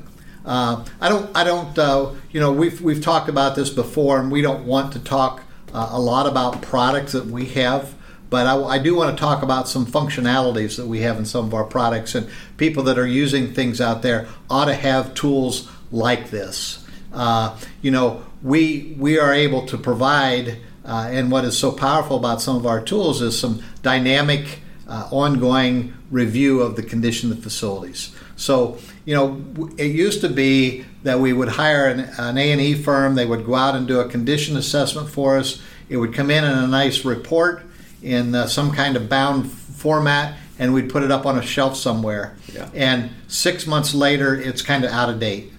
Uh, 0.45 0.85
I 1.01 1.09
don't. 1.09 1.35
I 1.35 1.43
don't. 1.43 1.79
Uh, 1.79 2.13
you 2.33 2.39
know, 2.39 2.53
we've 2.53 2.83
we've 2.83 3.03
talked 3.03 3.31
about 3.31 3.57
this 3.57 3.71
before, 3.71 4.21
and 4.21 4.31
we 4.31 4.43
don't 4.43 4.67
want 4.67 4.93
to 4.93 4.99
talk 4.99 5.43
uh, 5.73 5.89
a 5.93 5.99
lot 5.99 6.27
about 6.27 6.61
products 6.61 7.13
that 7.13 7.25
we 7.25 7.47
have, 7.47 7.95
but 8.29 8.47
I, 8.47 8.63
I, 8.63 8.79
do 8.79 8.95
want 8.95 9.17
to 9.17 9.19
talk 9.19 9.43
about 9.43 9.69
some 9.69 9.87
functionalities 9.87 10.77
that 10.77 10.87
we 10.87 11.01
have 11.01 11.17
in 11.17 11.25
some 11.25 11.47
of 11.47 11.55
our 11.55 11.65
products. 11.65 12.15
And 12.15 12.29
people 12.59 12.83
that 12.85 12.99
are 12.99 13.07
using 13.07 13.55
things 13.55 13.81
out 13.81 14.03
there 14.03 14.29
ought 14.51 14.67
to 14.67 14.75
have 14.75 15.15
tools 15.15 15.71
like 15.91 16.31
this. 16.31 16.85
Uh, 17.13 17.59
you 17.83 17.91
know, 17.91 18.23
we 18.43 18.95
we 18.99 19.19
are 19.19 19.33
able 19.33 19.67
to 19.67 19.79
provide, 19.79 20.59
uh, 20.85 21.09
and 21.11 21.31
what 21.31 21.45
is 21.45 21.57
so 21.57 21.73
powerful 21.73 22.17
about 22.17 22.41
some 22.41 22.57
of 22.57 22.67
our 22.67 22.81
tools 22.81 23.23
is 23.23 23.39
some 23.39 23.63
dynamic 23.83 24.61
uh, 24.89 25.09
ongoing 25.11 25.95
review 26.11 26.61
of 26.61 26.77
the 26.77 26.83
condition 26.83 27.31
of 27.31 27.37
the 27.37 27.43
facilities. 27.43 28.15
So, 28.37 28.79
you 29.05 29.15
know, 29.15 29.71
it 29.77 29.91
used 29.91 30.21
to 30.21 30.29
be 30.29 30.85
that 31.03 31.19
we 31.19 31.33
would 31.33 31.49
hire 31.49 31.87
an, 31.87 32.01
an 32.19 32.39
A&E 32.39 32.75
firm, 32.75 33.15
they 33.15 33.27
would 33.27 33.45
go 33.45 33.55
out 33.55 33.75
and 33.75 33.87
do 33.87 34.01
a 34.01 34.09
condition 34.09 34.57
assessment 34.57 35.11
for 35.11 35.37
us. 35.37 35.61
It 35.89 35.97
would 35.97 36.15
come 36.15 36.31
in 36.31 36.45
in 36.45 36.53
a 36.53 36.67
nice 36.67 37.05
report 37.05 37.63
in 38.03 38.35
uh, 38.35 38.47
some 38.47 38.71
kind 38.73 38.97
of 38.97 39.09
bound 39.09 39.51
format, 39.51 40.37
and 40.59 40.73
we'd 40.73 40.89
put 40.89 41.03
it 41.03 41.11
up 41.11 41.27
on 41.27 41.39
a 41.39 41.43
shelf 41.43 41.77
somewhere. 41.77 42.37
Yeah. 42.53 42.69
And 42.75 43.11
six 43.27 43.67
months 43.67 43.95
later, 43.95 44.35
it's 44.35 44.63
kind 44.63 44.85
of 44.85 44.93
out 44.93 45.09
of 45.11 45.19
date. 45.19 45.53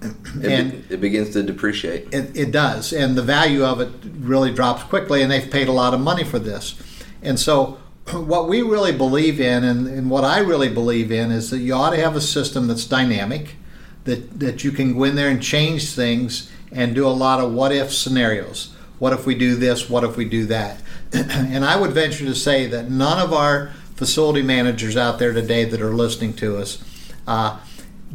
It, 0.40 0.52
and 0.52 0.84
it 0.90 1.00
begins 1.00 1.30
to 1.30 1.42
depreciate. 1.42 2.14
it, 2.14 2.36
it 2.36 2.50
does, 2.52 2.92
and 2.92 3.16
the 3.16 3.22
value 3.22 3.64
of 3.64 3.80
it 3.80 3.88
really 4.20 4.52
drops 4.52 4.84
quickly, 4.84 5.22
and 5.22 5.32
they've 5.32 5.50
paid 5.50 5.66
a 5.66 5.72
lot 5.72 5.94
of 5.94 6.00
money 6.00 6.22
for 6.22 6.38
this. 6.38 6.80
And 7.22 7.40
so, 7.40 7.78
what 8.12 8.48
we 8.48 8.62
really 8.62 8.92
believe 8.92 9.40
in, 9.40 9.64
and, 9.64 9.88
and 9.88 10.10
what 10.10 10.24
I 10.24 10.38
really 10.38 10.68
believe 10.68 11.10
in, 11.10 11.32
is 11.32 11.50
that 11.50 11.58
you 11.58 11.74
ought 11.74 11.90
to 11.90 12.00
have 12.00 12.14
a 12.14 12.20
system 12.20 12.68
that's 12.68 12.84
dynamic, 12.84 13.56
that, 14.04 14.38
that 14.38 14.62
you 14.62 14.70
can 14.70 14.94
go 14.94 15.04
in 15.04 15.16
there 15.16 15.28
and 15.28 15.42
change 15.42 15.92
things 15.92 16.50
and 16.70 16.94
do 16.94 17.06
a 17.06 17.10
lot 17.10 17.40
of 17.40 17.52
what 17.52 17.72
if 17.72 17.92
scenarios. 17.92 18.74
What 18.98 19.12
if 19.12 19.26
we 19.26 19.34
do 19.34 19.54
this? 19.54 19.88
What 19.88 20.04
if 20.04 20.16
we 20.16 20.24
do 20.24 20.46
that? 20.46 20.80
and 21.12 21.64
I 21.64 21.76
would 21.80 21.92
venture 21.92 22.24
to 22.24 22.34
say 22.34 22.66
that 22.66 22.90
none 22.90 23.18
of 23.18 23.32
our 23.32 23.72
facility 23.94 24.42
managers 24.42 24.96
out 24.96 25.18
there 25.18 25.32
today 25.32 25.64
that 25.64 25.80
are 25.80 25.94
listening 25.94 26.34
to 26.34 26.56
us 26.56 26.82
uh, 27.26 27.58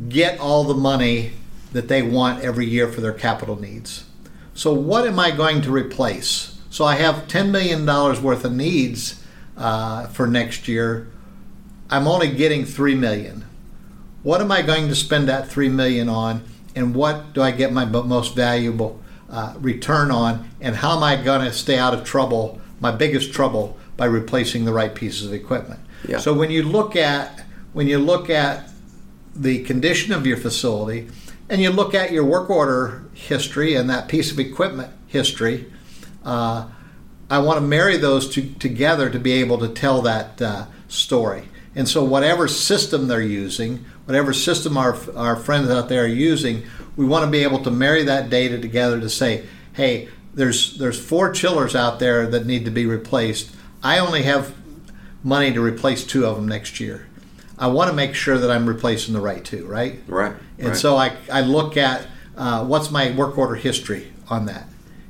get 0.08 0.40
all 0.40 0.64
the 0.64 0.74
money 0.74 1.34
that 1.74 1.88
they 1.88 2.02
want 2.02 2.44
every 2.44 2.66
year 2.66 2.88
for 2.88 3.02
their 3.02 3.14
capital 3.14 3.60
needs. 3.60 4.06
So, 4.54 4.74
what 4.74 5.08
am 5.08 5.20
I 5.20 5.32
going 5.32 5.62
to 5.64 5.72
replace? 5.72 6.60
So, 6.70 6.86
I 6.86 6.96
have 6.96 7.28
$10 7.28 7.50
million 7.50 7.86
worth 7.86 8.46
of 8.46 8.54
needs 8.54 9.24
uh, 9.58 10.08
for 10.08 10.28
next 10.28 10.68
year. 10.68 11.08
I'm 11.90 12.08
only 12.08 12.32
getting 12.32 12.64
3 12.64 12.96
million. 12.96 13.46
What 14.22 14.40
am 14.42 14.52
I 14.52 14.62
going 14.62 14.88
to 14.88 14.96
spend 14.96 15.28
that 15.28 15.50
3 15.50 15.70
million 15.70 16.08
on? 16.08 16.44
And 16.76 16.96
what 16.96 17.34
do 17.34 17.42
I 17.42 17.52
get 17.52 17.74
my 17.74 17.86
most 17.86 18.36
valuable 18.36 19.02
uh, 19.30 19.56
return 19.58 20.12
on? 20.12 20.50
And 20.62 20.76
how 20.76 20.96
am 20.96 21.04
I 21.04 21.22
going 21.22 21.46
to 21.46 21.54
stay 21.54 21.78
out 21.78 21.94
of 21.94 22.04
trouble, 22.04 22.62
my 22.80 22.92
biggest 22.92 23.34
trouble, 23.34 23.78
by 23.98 24.06
replacing 24.06 24.66
the 24.66 24.74
right 24.74 24.94
pieces 24.94 25.28
of 25.28 25.34
equipment? 25.34 25.80
Yeah. 26.08 26.20
So, 26.20 26.34
when 26.34 26.52
you 26.52 26.64
look 26.64 26.96
at 26.96 27.46
when 27.74 27.88
you 27.88 27.98
look 27.98 28.30
at 28.30 28.70
the 29.36 29.64
condition 29.64 30.14
of 30.14 30.28
your 30.28 30.38
facility 30.38 31.10
and 31.50 31.62
you 31.62 31.70
look 31.70 31.94
at 31.94 32.12
your 32.12 32.26
work 32.26 32.50
order 32.50 33.04
history 33.14 33.76
and 33.76 33.90
that 33.90 34.08
piece 34.08 34.32
of 34.32 34.40
equipment 34.40 34.92
history, 35.08 35.72
uh, 36.24 36.70
I 37.30 37.40
want 37.40 37.58
to 37.58 37.62
marry 37.62 37.98
those 37.98 38.30
two 38.30 38.54
together 38.60 39.10
to 39.10 39.20
be 39.20 39.34
able 39.34 39.58
to 39.60 39.70
tell 39.70 40.02
that 40.04 40.42
uh, 40.42 40.66
story. 40.88 41.50
And 41.76 41.88
so, 41.88 42.04
whatever 42.04 42.48
system 42.48 43.08
they're 43.08 43.22
using, 43.22 43.86
whatever 44.06 44.34
system 44.34 44.78
our, 44.78 44.96
our 45.16 45.36
friends 45.36 45.70
out 45.70 45.90
there 45.90 46.04
are 46.04 46.08
using, 46.08 46.64
we 46.96 47.06
want 47.06 47.26
to 47.26 47.32
be 47.32 47.44
able 47.44 47.64
to 47.64 47.72
marry 47.72 48.04
that 48.04 48.30
data 48.30 48.60
together 48.60 49.00
to 49.00 49.10
say, 49.10 49.46
hey, 49.74 50.10
there's 50.34 50.78
there's 50.78 51.00
four 51.00 51.32
chillers 51.32 51.76
out 51.76 52.00
there 52.00 52.28
that 52.28 52.46
need 52.46 52.66
to 52.66 52.72
be 52.72 52.86
replaced. 52.86 53.56
I 53.82 54.00
only 54.00 54.24
have 54.24 54.54
money 55.24 55.52
to 55.54 55.62
replace 55.62 56.06
two 56.06 56.26
of 56.26 56.36
them 56.36 56.48
next 56.48 56.80
year. 56.80 57.08
I 57.64 57.68
want 57.68 57.90
to 57.90 57.96
make 57.96 58.14
sure 58.14 58.38
that 58.38 58.52
I'm 58.52 58.68
replacing 58.68 59.14
the 59.14 59.22
right 59.22 59.42
two, 59.42 59.66
right? 59.66 59.98
Right. 60.06 60.34
And 60.58 60.68
right. 60.68 60.76
so 60.76 60.98
I, 60.98 61.14
I 61.32 61.42
look 61.42 61.78
at 61.78 62.06
uh, 62.36 62.66
what's 62.66 62.92
my 62.92 63.12
work 63.12 63.38
order 63.38 63.56
history 63.56 64.12
on 64.28 64.48
that. 64.48 64.68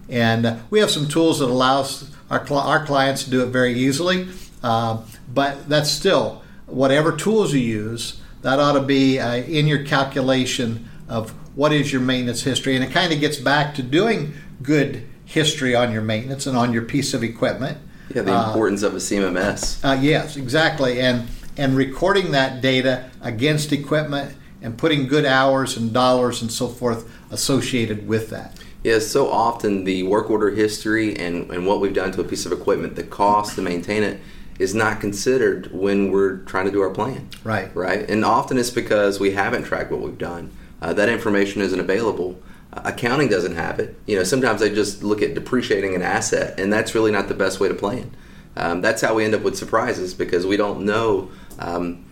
And 0.08 0.46
uh, 0.46 0.58
we 0.70 0.80
have 0.80 0.92
some 0.92 1.08
tools 1.08 1.40
that 1.40 1.48
allows 1.48 2.12
our, 2.30 2.46
cl- 2.46 2.60
our 2.62 2.86
clients 2.86 3.24
to 3.24 3.32
do 3.32 3.42
it 3.42 3.48
very 3.48 3.74
easily. 3.74 4.28
Uh, 4.62 5.02
but 5.34 5.68
that's 5.68 5.90
still, 5.90 6.44
whatever 6.68 7.12
tools 7.18 7.56
you 7.56 7.60
use, 7.60 8.22
that 8.44 8.60
ought 8.60 8.74
to 8.74 8.84
be 8.84 9.18
uh, 9.18 9.38
in 9.38 9.66
your 9.66 9.84
calculation 9.84 10.88
of 11.10 11.32
what 11.58 11.74
is 11.74 11.92
your 11.92 12.02
maintenance 12.02 12.44
history. 12.44 12.76
And 12.76 12.84
it 12.84 12.92
kind 12.92 13.12
of 13.12 13.20
gets 13.20 13.38
back 13.38 13.74
to 13.76 13.82
doing 13.82 14.32
good 14.62 15.08
history 15.26 15.74
on 15.74 15.92
your 15.92 16.04
maintenance 16.04 16.46
and 16.46 16.56
on 16.56 16.72
your 16.72 16.84
piece 16.84 17.16
of 17.16 17.24
equipment. 17.24 17.80
yeah, 18.14 18.22
the 18.22 18.32
Uh, 18.32 18.46
importance 18.46 18.84
of 18.84 18.94
a 18.94 18.98
CMMS. 19.00 19.84
uh, 19.84 20.00
yes, 20.00 20.38
exactly, 20.38 21.00
and 21.00 21.28
and 21.58 21.76
recording 21.76 22.32
that 22.32 22.62
data 22.62 23.10
against 23.22 23.72
equipment 23.72 24.36
and 24.62 24.78
putting 24.78 25.08
good 25.08 25.26
hours 25.26 25.78
and 25.78 25.94
dollars 25.94 26.42
and 26.42 26.52
so 26.52 26.68
forth 26.68 27.10
associated 27.32 28.08
with 28.08 28.30
that. 28.30 28.58
Yeah, 28.84 29.00
so 29.00 29.30
often 29.30 29.86
the 29.86 30.04
work 30.04 30.30
order 30.30 30.52
history 30.52 31.16
and, 31.18 31.50
and 31.52 31.66
what 31.66 31.80
we've 31.80 31.94
done 31.94 32.12
to 32.14 32.22
a 32.22 32.24
piece 32.24 32.46
of 32.46 32.52
equipment, 32.52 32.96
the 32.96 33.04
cost 33.04 33.56
to 33.56 33.62
maintain 33.62 34.04
it, 34.04 34.20
is 34.60 34.76
not 34.76 35.00
considered 35.00 35.72
when 35.72 36.12
we're 36.12 36.38
trying 36.40 36.66
to 36.66 36.72
do 36.72 36.82
our 36.82 36.90
plan. 36.90 37.30
Right. 37.44 37.74
Right. 37.76 38.10
And 38.10 38.24
often 38.24 38.58
it's 38.58 38.70
because 38.70 39.20
we 39.20 39.32
haven't 39.32 39.64
tracked 39.64 39.92
what 39.92 40.02
we've 40.02 40.18
done. 40.18 40.52
Uh, 40.82 40.94
that 40.94 41.10
information 41.10 41.62
isn't 41.62 41.80
available. 41.80 42.40
Uh, 42.72 42.82
accounting 42.86 43.30
doesn't 43.30 43.56
have 43.56 43.80
it. 43.80 43.98
You 44.06 44.18
know, 44.18 44.24
sometimes 44.24 44.60
they 44.60 44.70
just 44.70 45.02
look 45.02 45.22
at 45.22 45.34
depreciating 45.34 45.96
an 45.96 46.02
asset, 46.02 46.60
and 46.60 46.72
that's 46.72 46.94
really 46.94 47.12
not 47.12 47.30
the 47.30 47.34
best 47.34 47.60
way 47.60 47.68
to 47.70 47.74
plan. 47.74 48.14
Um, 48.56 48.82
that's 48.82 49.02
how 49.02 49.16
we 49.16 49.26
end 49.26 49.34
up 49.34 49.42
with 49.42 49.58
surprises 49.58 50.14
because 50.14 50.46
we 50.46 50.58
don't 50.58 50.86
know, 50.86 51.32
um, 51.60 52.06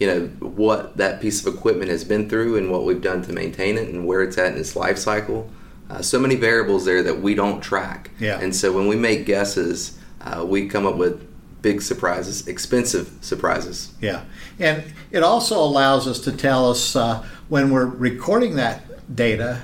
you 0.00 0.06
know, 0.06 0.26
what 0.40 0.96
that 0.96 1.20
piece 1.20 1.44
of 1.44 1.54
equipment 1.54 1.90
has 1.90 2.04
been 2.04 2.28
through 2.28 2.56
and 2.56 2.70
what 2.70 2.84
we've 2.84 3.02
done 3.02 3.22
to 3.22 3.32
maintain 3.32 3.78
it 3.78 3.88
and 3.88 4.06
where 4.06 4.22
it's 4.22 4.36
at 4.38 4.52
in 4.52 4.58
its 4.58 4.74
life 4.74 4.98
cycle. 4.98 5.48
Uh, 5.88 6.02
so 6.02 6.18
many 6.18 6.34
variables 6.34 6.84
there 6.84 7.02
that 7.02 7.20
we 7.20 7.34
don't 7.34 7.60
track. 7.60 8.10
Yeah. 8.18 8.40
And 8.40 8.54
so 8.54 8.72
when 8.72 8.88
we 8.88 8.96
make 8.96 9.26
guesses, 9.26 9.98
uh, 10.20 10.44
we 10.44 10.68
come 10.68 10.86
up 10.86 10.96
with 10.96 11.28
big 11.64 11.80
surprises, 11.80 12.46
expensive 12.46 13.10
surprises. 13.22 13.94
Yeah, 14.00 14.24
and 14.58 14.84
it 15.10 15.22
also 15.22 15.58
allows 15.58 16.06
us 16.06 16.20
to 16.20 16.32
tell 16.32 16.70
us 16.70 16.94
uh, 16.94 17.24
when 17.48 17.70
we're 17.70 17.86
recording 17.86 18.56
that 18.56 19.16
data. 19.16 19.62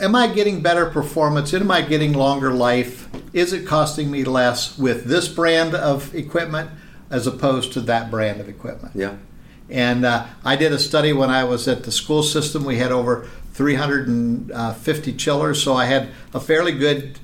Am 0.00 0.14
I 0.14 0.26
getting 0.26 0.60
better 0.60 0.86
performance? 0.86 1.54
Am 1.54 1.70
I 1.70 1.82
getting 1.82 2.12
longer 2.12 2.52
life? 2.52 3.08
Is 3.32 3.52
it 3.52 3.66
costing 3.66 4.10
me 4.10 4.24
less 4.24 4.78
with 4.78 5.04
this 5.04 5.28
brand 5.28 5.74
of 5.74 6.14
equipment 6.14 6.70
as 7.10 7.26
opposed 7.26 7.72
to 7.74 7.80
that 7.82 8.10
brand 8.10 8.40
of 8.40 8.48
equipment? 8.48 8.94
Yeah. 8.94 9.16
And 9.70 10.04
uh, 10.04 10.26
I 10.44 10.56
did 10.56 10.72
a 10.72 10.78
study 10.78 11.12
when 11.12 11.30
I 11.30 11.44
was 11.44 11.66
at 11.66 11.84
the 11.84 11.92
school 11.92 12.22
system. 12.22 12.64
We 12.64 12.76
had 12.76 12.92
over 12.92 13.26
350 13.52 15.12
chillers, 15.14 15.62
so 15.62 15.74
I 15.74 15.86
had 15.86 16.10
a 16.34 16.40
fairly 16.40 16.72
good 16.72 17.18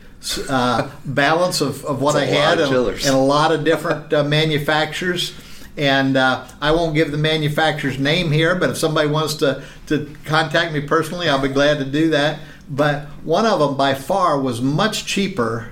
uh, 0.49 0.91
balance 1.05 1.61
of, 1.61 1.85
of 1.85 2.01
what 2.01 2.17
I 2.17 2.25
had 2.25 2.61
and, 2.61 2.73
and 2.75 3.15
a 3.15 3.19
lot 3.19 3.53
of 3.53 3.65
different 3.65 4.13
uh, 4.13 4.25
manufacturers. 4.25 5.35
And 5.77 6.17
uh, 6.17 6.47
I 6.61 6.73
won't 6.73 6.95
give 6.95 7.11
the 7.11 7.19
manufacturer's 7.19 7.99
name 7.99 8.33
here, 8.33 8.55
but 8.55 8.71
if 8.71 8.77
somebody 8.77 9.09
wants 9.09 9.35
to, 9.37 9.63
to 9.87 10.15
contact 10.25 10.73
me 10.73 10.81
personally, 10.81 11.29
I'll 11.29 11.41
be 11.41 11.49
glad 11.49 11.79
to 11.79 11.85
do 11.85 12.11
that. 12.11 12.41
But 12.69 13.07
one 13.25 13.47
of 13.47 13.61
them 13.61 13.77
by 13.77 13.95
far 13.95 14.39
was 14.41 14.61
much 14.61 15.07
cheaper 15.07 15.71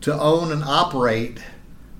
to 0.00 0.18
own 0.18 0.50
and 0.52 0.62
operate 0.64 1.38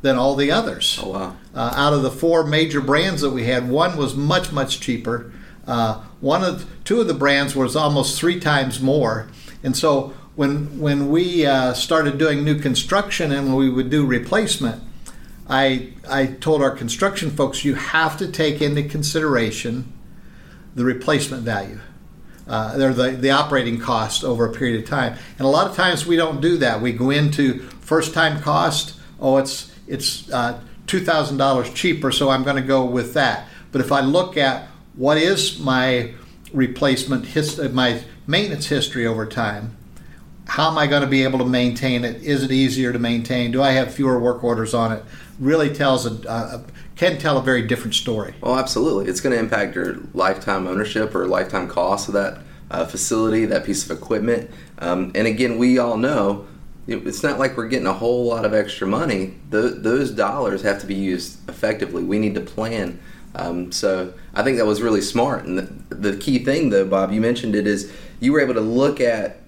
than 0.02 0.16
all 0.16 0.36
the 0.36 0.50
others 0.50 0.98
Oh 1.02 1.10
wow. 1.10 1.36
uh, 1.54 1.72
out 1.74 1.92
of 1.92 2.02
the 2.02 2.10
four 2.10 2.44
major 2.44 2.80
brands 2.80 3.20
that 3.22 3.30
we 3.30 3.44
had, 3.44 3.68
one 3.68 3.96
was 3.96 4.14
much 4.14 4.52
much 4.52 4.78
cheaper. 4.80 5.32
Uh, 5.66 6.02
one 6.20 6.44
of 6.44 6.66
two 6.84 7.00
of 7.00 7.08
the 7.08 7.14
brands 7.14 7.54
was 7.56 7.74
almost 7.76 8.18
three 8.18 8.38
times 8.40 8.80
more. 8.80 9.28
And 9.64 9.76
so 9.76 10.14
when 10.36 10.78
when 10.78 11.10
we 11.10 11.44
uh, 11.44 11.74
started 11.74 12.16
doing 12.16 12.44
new 12.44 12.58
construction 12.60 13.32
and 13.32 13.48
when 13.48 13.56
we 13.56 13.68
would 13.68 13.90
do 13.90 14.06
replacement, 14.06 14.82
I 15.48 15.92
I 16.08 16.26
told 16.26 16.62
our 16.62 16.70
construction 16.70 17.30
folks 17.30 17.64
you 17.64 17.74
have 17.74 18.16
to 18.18 18.30
take 18.30 18.60
into 18.60 18.82
consideration 18.82 19.92
the 20.74 20.84
replacement 20.84 21.42
value. 21.42 21.80
Uh, 22.46 22.76
they're 22.78 22.94
the, 22.94 23.10
the 23.10 23.30
operating 23.30 23.78
cost 23.78 24.24
over 24.24 24.46
a 24.46 24.52
period 24.52 24.82
of 24.82 24.88
time. 24.88 25.16
And 25.38 25.46
a 25.46 25.48
lot 25.48 25.68
of 25.68 25.76
times 25.76 26.06
we 26.06 26.16
don't 26.16 26.40
do 26.40 26.56
that. 26.58 26.80
We 26.80 26.92
go 26.92 27.10
into 27.10 27.60
first 27.80 28.14
time 28.14 28.40
cost. 28.40 28.98
Oh, 29.20 29.38
it's 29.38 29.72
it's 29.86 30.30
uh, 30.30 30.60
two 30.86 31.00
thousand 31.04 31.38
dollars 31.38 31.72
cheaper, 31.72 32.12
so 32.12 32.30
I'm 32.30 32.44
going 32.44 32.56
to 32.56 32.62
go 32.62 32.84
with 32.84 33.14
that. 33.14 33.48
But 33.72 33.80
if 33.80 33.92
I 33.92 34.00
look 34.00 34.36
at 34.36 34.68
what 34.94 35.18
is 35.18 35.58
my 35.58 36.14
replacement 36.52 37.26
his, 37.26 37.58
my 37.72 38.02
maintenance 38.26 38.66
history 38.66 39.06
over 39.06 39.26
time, 39.26 39.76
how 40.48 40.70
am 40.70 40.78
I 40.78 40.86
going 40.86 41.02
to 41.02 41.08
be 41.08 41.22
able 41.22 41.38
to 41.40 41.44
maintain 41.44 42.04
it? 42.04 42.22
Is 42.22 42.42
it 42.42 42.50
easier 42.50 42.92
to 42.92 42.98
maintain? 42.98 43.52
Do 43.52 43.62
I 43.62 43.72
have 43.72 43.94
fewer 43.94 44.18
work 44.18 44.42
orders 44.42 44.74
on 44.74 44.92
it? 44.92 45.04
Really 45.38 45.72
tells 45.72 46.06
a, 46.06 46.64
can 46.96 47.18
tell 47.18 47.38
a 47.38 47.42
very 47.42 47.62
different 47.62 47.94
story. 47.94 48.34
Well, 48.40 48.58
absolutely. 48.58 49.08
It's 49.08 49.20
going 49.20 49.34
to 49.34 49.38
impact 49.38 49.76
your 49.76 49.98
lifetime 50.14 50.66
ownership 50.66 51.14
or 51.14 51.28
lifetime 51.28 51.68
cost 51.68 52.08
of 52.08 52.14
that 52.14 52.38
uh, 52.70 52.86
facility, 52.86 53.44
that 53.44 53.64
piece 53.64 53.88
of 53.88 53.96
equipment. 53.96 54.50
Um, 54.78 55.12
and 55.14 55.26
again, 55.26 55.58
we 55.58 55.78
all 55.78 55.96
know 55.96 56.48
it's 56.88 57.22
not 57.22 57.38
like 57.38 57.56
we're 57.56 57.68
getting 57.68 57.86
a 57.86 57.92
whole 57.92 58.24
lot 58.24 58.46
of 58.46 58.54
extra 58.54 58.86
money. 58.86 59.34
Th- 59.50 59.74
those 59.76 60.10
dollars 60.10 60.62
have 60.62 60.80
to 60.80 60.86
be 60.86 60.94
used 60.94 61.46
effectively. 61.48 62.02
We 62.02 62.18
need 62.18 62.34
to 62.34 62.40
plan. 62.40 62.98
Um, 63.34 63.70
so 63.70 64.14
I 64.34 64.42
think 64.42 64.56
that 64.56 64.66
was 64.66 64.80
really 64.80 65.02
smart. 65.02 65.44
And 65.44 65.58
the, 65.58 65.94
the 65.94 66.16
key 66.16 66.38
thing, 66.38 66.70
though, 66.70 66.86
Bob, 66.86 67.12
you 67.12 67.20
mentioned 67.20 67.54
it 67.54 67.66
is 67.66 67.92
you 68.20 68.32
were 68.32 68.40
able 68.40 68.54
to 68.54 68.60
look 68.60 69.00
at 69.00 69.38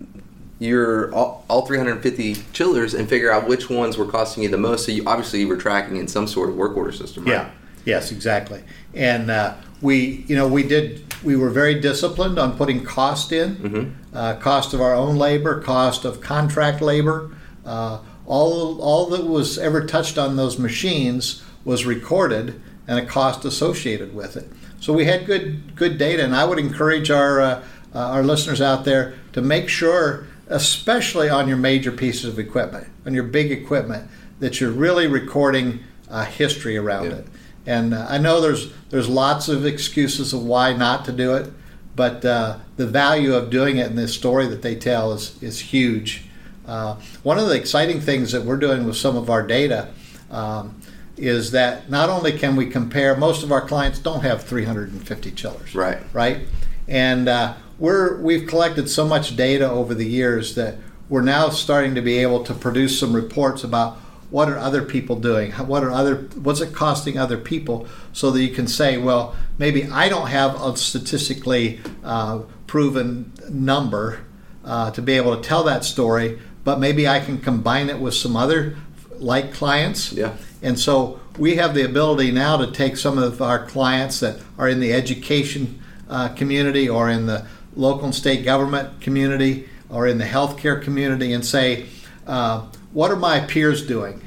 your 0.61 1.12
all, 1.12 1.45
all 1.49 1.67
350 1.67 2.35
chillers 2.52 2.95
and 2.95 3.09
figure 3.09 3.33
out 3.33 3.49
which 3.49 3.69
ones 3.69 3.97
were 3.99 4.07
costing 4.07 4.45
you 4.45 4.49
the 4.49 4.57
most. 4.59 4.87
So 4.87 4.93
you 4.93 5.02
obviously 5.07 5.40
you 5.40 5.49
were 5.49 5.57
tracking 5.57 5.97
in 5.97 6.07
some 6.07 6.29
sort 6.29 6.49
of 6.50 6.55
work 6.57 6.76
order 6.76 6.93
system, 6.93 7.25
right? 7.25 7.33
Yeah. 7.33 7.50
Yes, 7.87 8.12
exactly. 8.12 8.62
And 8.95 9.31
uh, 9.31 9.55
we, 9.81 10.25
you 10.29 10.37
know, 10.37 10.47
we 10.47 10.62
did. 10.62 11.02
We 11.25 11.35
were 11.37 11.50
very 11.50 11.81
disciplined 11.81 12.38
on 12.38 12.57
putting 12.57 12.85
cost 12.85 13.33
in, 13.33 13.57
Mm-hmm. 13.57 14.17
uh, 14.17 14.35
cost 14.37 14.73
of 14.75 14.81
our 14.83 14.95
own 14.95 15.17
labor, 15.17 15.61
cost 15.62 16.05
of 16.05 16.21
contract 16.21 16.81
labor. 16.83 17.31
Uh, 17.64 18.00
all 18.26 18.81
all 18.83 19.07
that 19.07 19.25
was 19.25 19.57
ever 19.59 19.85
touched 19.87 20.19
on 20.19 20.37
those 20.37 20.59
machines 20.59 21.43
was 21.64 21.85
recorded 21.87 22.61
and 22.87 22.99
a 22.99 23.07
cost 23.07 23.45
associated 23.47 24.14
with 24.14 24.37
it. 24.37 24.47
So 24.81 24.93
we 24.93 25.07
had 25.07 25.25
good 25.26 25.75
good 25.75 25.97
data, 25.97 26.23
and 26.25 26.37
I 26.37 26.45
would 26.45 26.59
encourage 26.59 27.11
our 27.11 27.40
uh, 27.40 27.62
uh, 27.95 27.99
our 27.99 28.23
listeners 28.23 28.61
out 28.61 28.85
there 28.85 29.14
to 29.33 29.40
make 29.40 29.69
sure, 29.71 30.26
especially 30.50 31.28
on 31.30 31.49
your 31.49 31.57
major 31.57 31.92
pieces 31.92 32.25
of 32.26 32.38
equipment, 32.38 32.87
on 33.07 33.14
your 33.14 33.23
big 33.25 33.50
equipment, 33.50 34.11
that 34.40 34.61
you're 34.61 34.71
really 34.73 35.07
recording 35.07 35.80
uh, 36.11 36.25
history 36.25 36.76
around 36.76 37.04
Yeah. 37.07 37.11
it. 37.12 37.26
And 37.66 37.95
uh, 37.95 38.07
I 38.09 38.19
know 38.19 38.40
there's 38.40 38.73
there's 38.90 39.09
lots 39.09 39.49
of 39.49 39.64
excuses 39.64 40.33
of 40.33 40.42
why 40.42 40.73
not 40.73 41.04
to 41.04 41.12
do 41.12 41.35
it, 41.37 41.52
but 41.95 42.25
uh, 42.25 42.59
the 42.76 42.87
value 42.87 43.35
of 43.35 43.49
doing 43.50 43.76
it 43.76 43.87
in 43.87 43.97
this 43.97 44.12
story 44.14 44.47
that 44.49 44.62
they 44.62 44.75
tell 44.75 45.12
is 45.12 45.40
is 45.42 45.61
huge. 45.61 46.25
Uh, 46.66 46.97
one 47.23 47.38
of 47.38 47.49
the 47.49 47.54
exciting 47.54 48.00
things 48.00 48.33
that 48.33 48.45
we're 48.45 48.57
doing 48.57 48.85
with 48.87 48.97
some 48.97 49.16
of 49.16 49.28
our 49.30 49.47
data 49.47 49.88
um, 50.30 50.80
is 51.16 51.50
that 51.50 51.90
not 51.90 52.09
only 52.09 52.33
can 52.37 52.57
we 52.57 52.66
compare, 52.66 53.16
most 53.16 53.42
of 53.42 53.52
our 53.52 53.61
clients 53.61 53.99
don't 53.99 54.23
have 54.23 54.42
350 54.45 55.30
chillers, 55.33 55.75
Right. 55.75 55.99
right? 56.12 56.47
And 56.88 57.28
uh, 57.28 57.54
we're 57.81 58.21
we've 58.21 58.47
collected 58.47 58.89
so 58.89 59.07
much 59.07 59.35
data 59.35 59.69
over 59.69 59.95
the 59.95 60.07
years 60.07 60.55
that 60.55 60.77
we're 61.09 61.23
now 61.23 61.49
starting 61.49 61.97
to 61.97 62.03
be 62.03 62.19
able 62.19 62.45
to 62.45 62.55
produce 62.55 63.01
some 63.01 63.13
reports 63.13 63.65
about 63.65 63.97
what 64.31 64.49
are 64.49 64.59
other 64.59 64.83
people 64.83 65.17
doing, 65.17 65.51
what 65.53 65.83
are 65.83 65.91
other 65.91 66.17
what's 66.37 66.61
it 66.61 66.73
costing 66.73 67.19
other 67.19 67.37
people, 67.37 67.89
so 68.13 68.31
that 68.31 68.41
you 68.41 68.55
can 68.55 68.69
say, 68.69 68.97
well, 68.97 69.35
maybe 69.59 69.87
I 69.87 70.09
don't 70.09 70.29
have 70.29 70.55
a 70.63 70.77
statistically 70.77 71.81
uh, 72.05 72.43
proven 72.69 73.33
number 73.49 74.21
uh, 74.65 74.93
to 74.93 75.03
be 75.03 75.15
able 75.15 75.37
to 75.37 75.43
tell 75.43 75.65
that 75.65 75.85
story, 75.85 76.39
but 76.63 76.79
maybe 76.79 77.09
I 77.09 77.19
can 77.19 77.39
combine 77.39 77.89
it 77.89 77.99
with 77.99 78.15
some 78.15 78.37
other 78.37 78.77
like 79.19 79.53
clients. 79.53 80.13
Yeah. 80.13 80.37
And 80.63 80.79
so 80.79 81.19
we 81.39 81.57
have 81.57 81.75
the 81.75 81.83
ability 81.83 82.31
now 82.31 82.57
to 82.59 82.71
take 82.71 82.97
some 82.97 83.19
of 83.19 83.43
our 83.43 83.67
clients 83.67 84.21
that 84.21 84.39
are 84.59 84.69
in 84.69 84.79
the 84.79 84.93
education 84.93 85.83
uh, 86.09 86.29
community 86.29 86.89
or 86.89 87.09
in 87.09 87.27
the 87.27 87.47
local 87.77 88.07
and 88.07 88.15
state 88.15 88.45
government 88.45 89.00
community 89.00 89.69
or 89.89 90.07
in 90.07 90.19
the 90.19 90.25
healthcare 90.25 90.81
community 90.83 91.33
and 91.33 91.45
say, 91.45 91.87
uh, 92.27 92.67
what 92.93 93.11
are 93.11 93.17
my 93.17 93.41
peers 93.41 93.87
doing? 93.87 94.21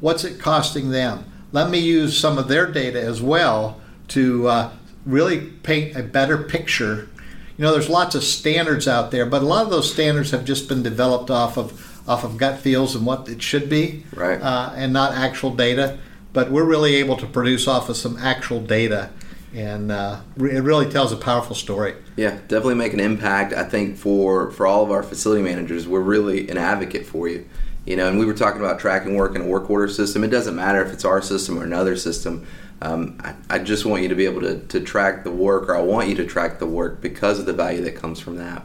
What's 0.00 0.24
it 0.24 0.38
costing 0.40 0.90
them? 0.90 1.24
Let 1.52 1.70
me 1.70 1.78
use 1.78 2.16
some 2.18 2.38
of 2.38 2.48
their 2.48 2.70
data 2.70 3.00
as 3.00 3.20
well 3.22 3.80
to 4.08 4.48
uh, 4.48 4.70
really 5.04 5.40
paint 5.40 5.96
a 5.96 6.02
better 6.02 6.38
picture. 6.38 7.08
You 7.56 7.64
know, 7.64 7.72
there's 7.72 7.88
lots 7.88 8.14
of 8.14 8.22
standards 8.22 8.86
out 8.86 9.10
there, 9.10 9.26
but 9.26 9.42
a 9.42 9.46
lot 9.46 9.64
of 9.64 9.70
those 9.70 9.92
standards 9.92 10.30
have 10.30 10.44
just 10.44 10.68
been 10.68 10.82
developed 10.82 11.30
off 11.30 11.56
of 11.56 11.84
off 12.08 12.24
of 12.24 12.38
gut 12.38 12.58
feels 12.58 12.94
and 12.96 13.04
what 13.04 13.28
it 13.28 13.42
should 13.42 13.68
be 13.68 14.02
Right. 14.14 14.40
uh, 14.40 14.72
and 14.74 14.94
not 14.94 15.12
actual 15.12 15.50
data. 15.54 15.98
But 16.32 16.50
we're 16.50 16.64
really 16.64 16.94
able 16.96 17.16
to 17.16 17.26
produce 17.26 17.66
off 17.68 17.88
of 17.90 17.96
some 17.98 18.16
actual 18.18 18.60
data, 18.60 19.10
and 19.54 19.90
uh, 19.90 20.20
it 20.36 20.62
really 20.62 20.90
tells 20.90 21.12
a 21.12 21.16
powerful 21.16 21.54
story. 21.54 21.94
Yeah, 22.16 22.38
definitely 22.48 22.74
make 22.74 22.92
an 22.92 23.00
impact. 23.00 23.52
I 23.52 23.64
think 23.64 23.96
for 23.96 24.50
for 24.50 24.66
all 24.66 24.82
of 24.82 24.90
our 24.90 25.02
facility 25.02 25.42
managers, 25.42 25.86
we're 25.86 26.00
really 26.00 26.48
an 26.48 26.58
advocate 26.58 27.06
for 27.06 27.28
you. 27.28 27.48
You 27.86 27.96
know, 27.96 28.08
and 28.08 28.18
we 28.18 28.26
were 28.26 28.34
talking 28.34 28.60
about 28.60 28.78
tracking 28.78 29.16
work 29.16 29.34
in 29.34 29.40
a 29.40 29.46
work 29.46 29.70
order 29.70 29.88
system. 29.88 30.22
It 30.22 30.28
doesn't 30.28 30.54
matter 30.54 30.84
if 30.84 30.92
it's 30.92 31.06
our 31.06 31.22
system 31.22 31.58
or 31.58 31.64
another 31.64 31.96
system. 31.96 32.46
Um, 32.82 33.18
I, 33.24 33.56
I 33.56 33.58
just 33.58 33.86
want 33.86 34.02
you 34.02 34.08
to 34.08 34.14
be 34.14 34.26
able 34.26 34.42
to, 34.42 34.60
to 34.60 34.80
track 34.80 35.24
the 35.24 35.30
work, 35.30 35.68
or 35.68 35.76
I 35.76 35.80
want 35.80 36.08
you 36.08 36.14
to 36.16 36.26
track 36.26 36.58
the 36.58 36.66
work 36.66 37.00
because 37.00 37.38
of 37.38 37.46
the 37.46 37.52
value 37.52 37.82
that 37.82 37.96
comes 37.96 38.20
from 38.20 38.36
that. 38.36 38.64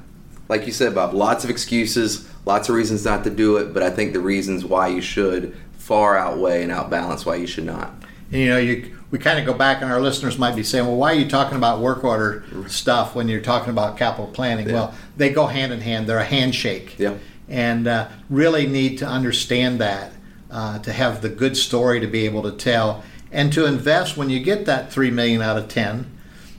Like 0.50 0.66
you 0.66 0.74
said, 0.74 0.94
Bob, 0.94 1.14
lots 1.14 1.44
of 1.44 1.50
excuses, 1.50 2.30
lots 2.46 2.70
of 2.70 2.76
reasons 2.76 3.06
not 3.06 3.24
to 3.24 3.30
do 3.30 3.58
it, 3.58 3.74
but 3.74 3.82
I 3.82 3.90
think 3.90 4.14
the 4.14 4.20
reasons 4.20 4.66
why 4.66 4.88
you 4.90 5.02
should 5.02 5.56
far 5.78 6.18
outweigh 6.18 6.62
and 6.62 6.72
outbalance 6.72 7.26
why 7.26 7.36
you 7.36 7.48
should 7.48 7.66
not. 7.66 7.94
And, 8.34 8.42
you 8.42 8.50
know, 8.50 8.58
you 8.58 8.98
we 9.12 9.20
kind 9.20 9.38
of 9.38 9.46
go 9.46 9.54
back, 9.54 9.84
and 9.84 9.92
our 9.92 10.02
listeners 10.02 10.40
might 10.40 10.56
be 10.56 10.64
saying, 10.64 10.86
"Well, 10.88 10.96
why 10.96 11.12
are 11.12 11.16
you 11.16 11.30
talking 11.30 11.56
about 11.56 11.80
work 11.80 12.04
order 12.04 12.44
stuff 12.68 13.14
when 13.14 13.28
you're 13.28 13.42
talking 13.42 13.70
about 13.70 13.96
capital 13.98 14.28
planning?" 14.28 14.68
Yeah. 14.68 14.74
Well, 14.74 14.96
they 15.16 15.30
go 15.30 15.46
hand 15.46 15.72
in 15.72 15.82
hand. 15.82 16.08
They're 16.08 16.18
a 16.18 16.24
handshake. 16.26 16.96
Yeah. 16.98 17.16
and 17.48 17.88
uh, 17.88 18.08
really 18.30 18.66
need 18.66 18.98
to 19.00 19.06
understand 19.06 19.80
that 19.82 20.14
uh, 20.50 20.80
to 20.80 20.92
have 20.94 21.22
the 21.22 21.30
good 21.30 21.56
story 21.58 22.00
to 22.00 22.08
be 22.08 22.26
able 22.26 22.42
to 22.44 22.52
tell 22.52 23.04
and 23.32 23.52
to 23.54 23.66
invest 23.66 24.16
when 24.18 24.30
you 24.30 24.40
get 24.40 24.66
that 24.66 24.92
three 24.92 25.12
million 25.12 25.42
out 25.42 25.58
of 25.58 25.68
ten 25.68 26.10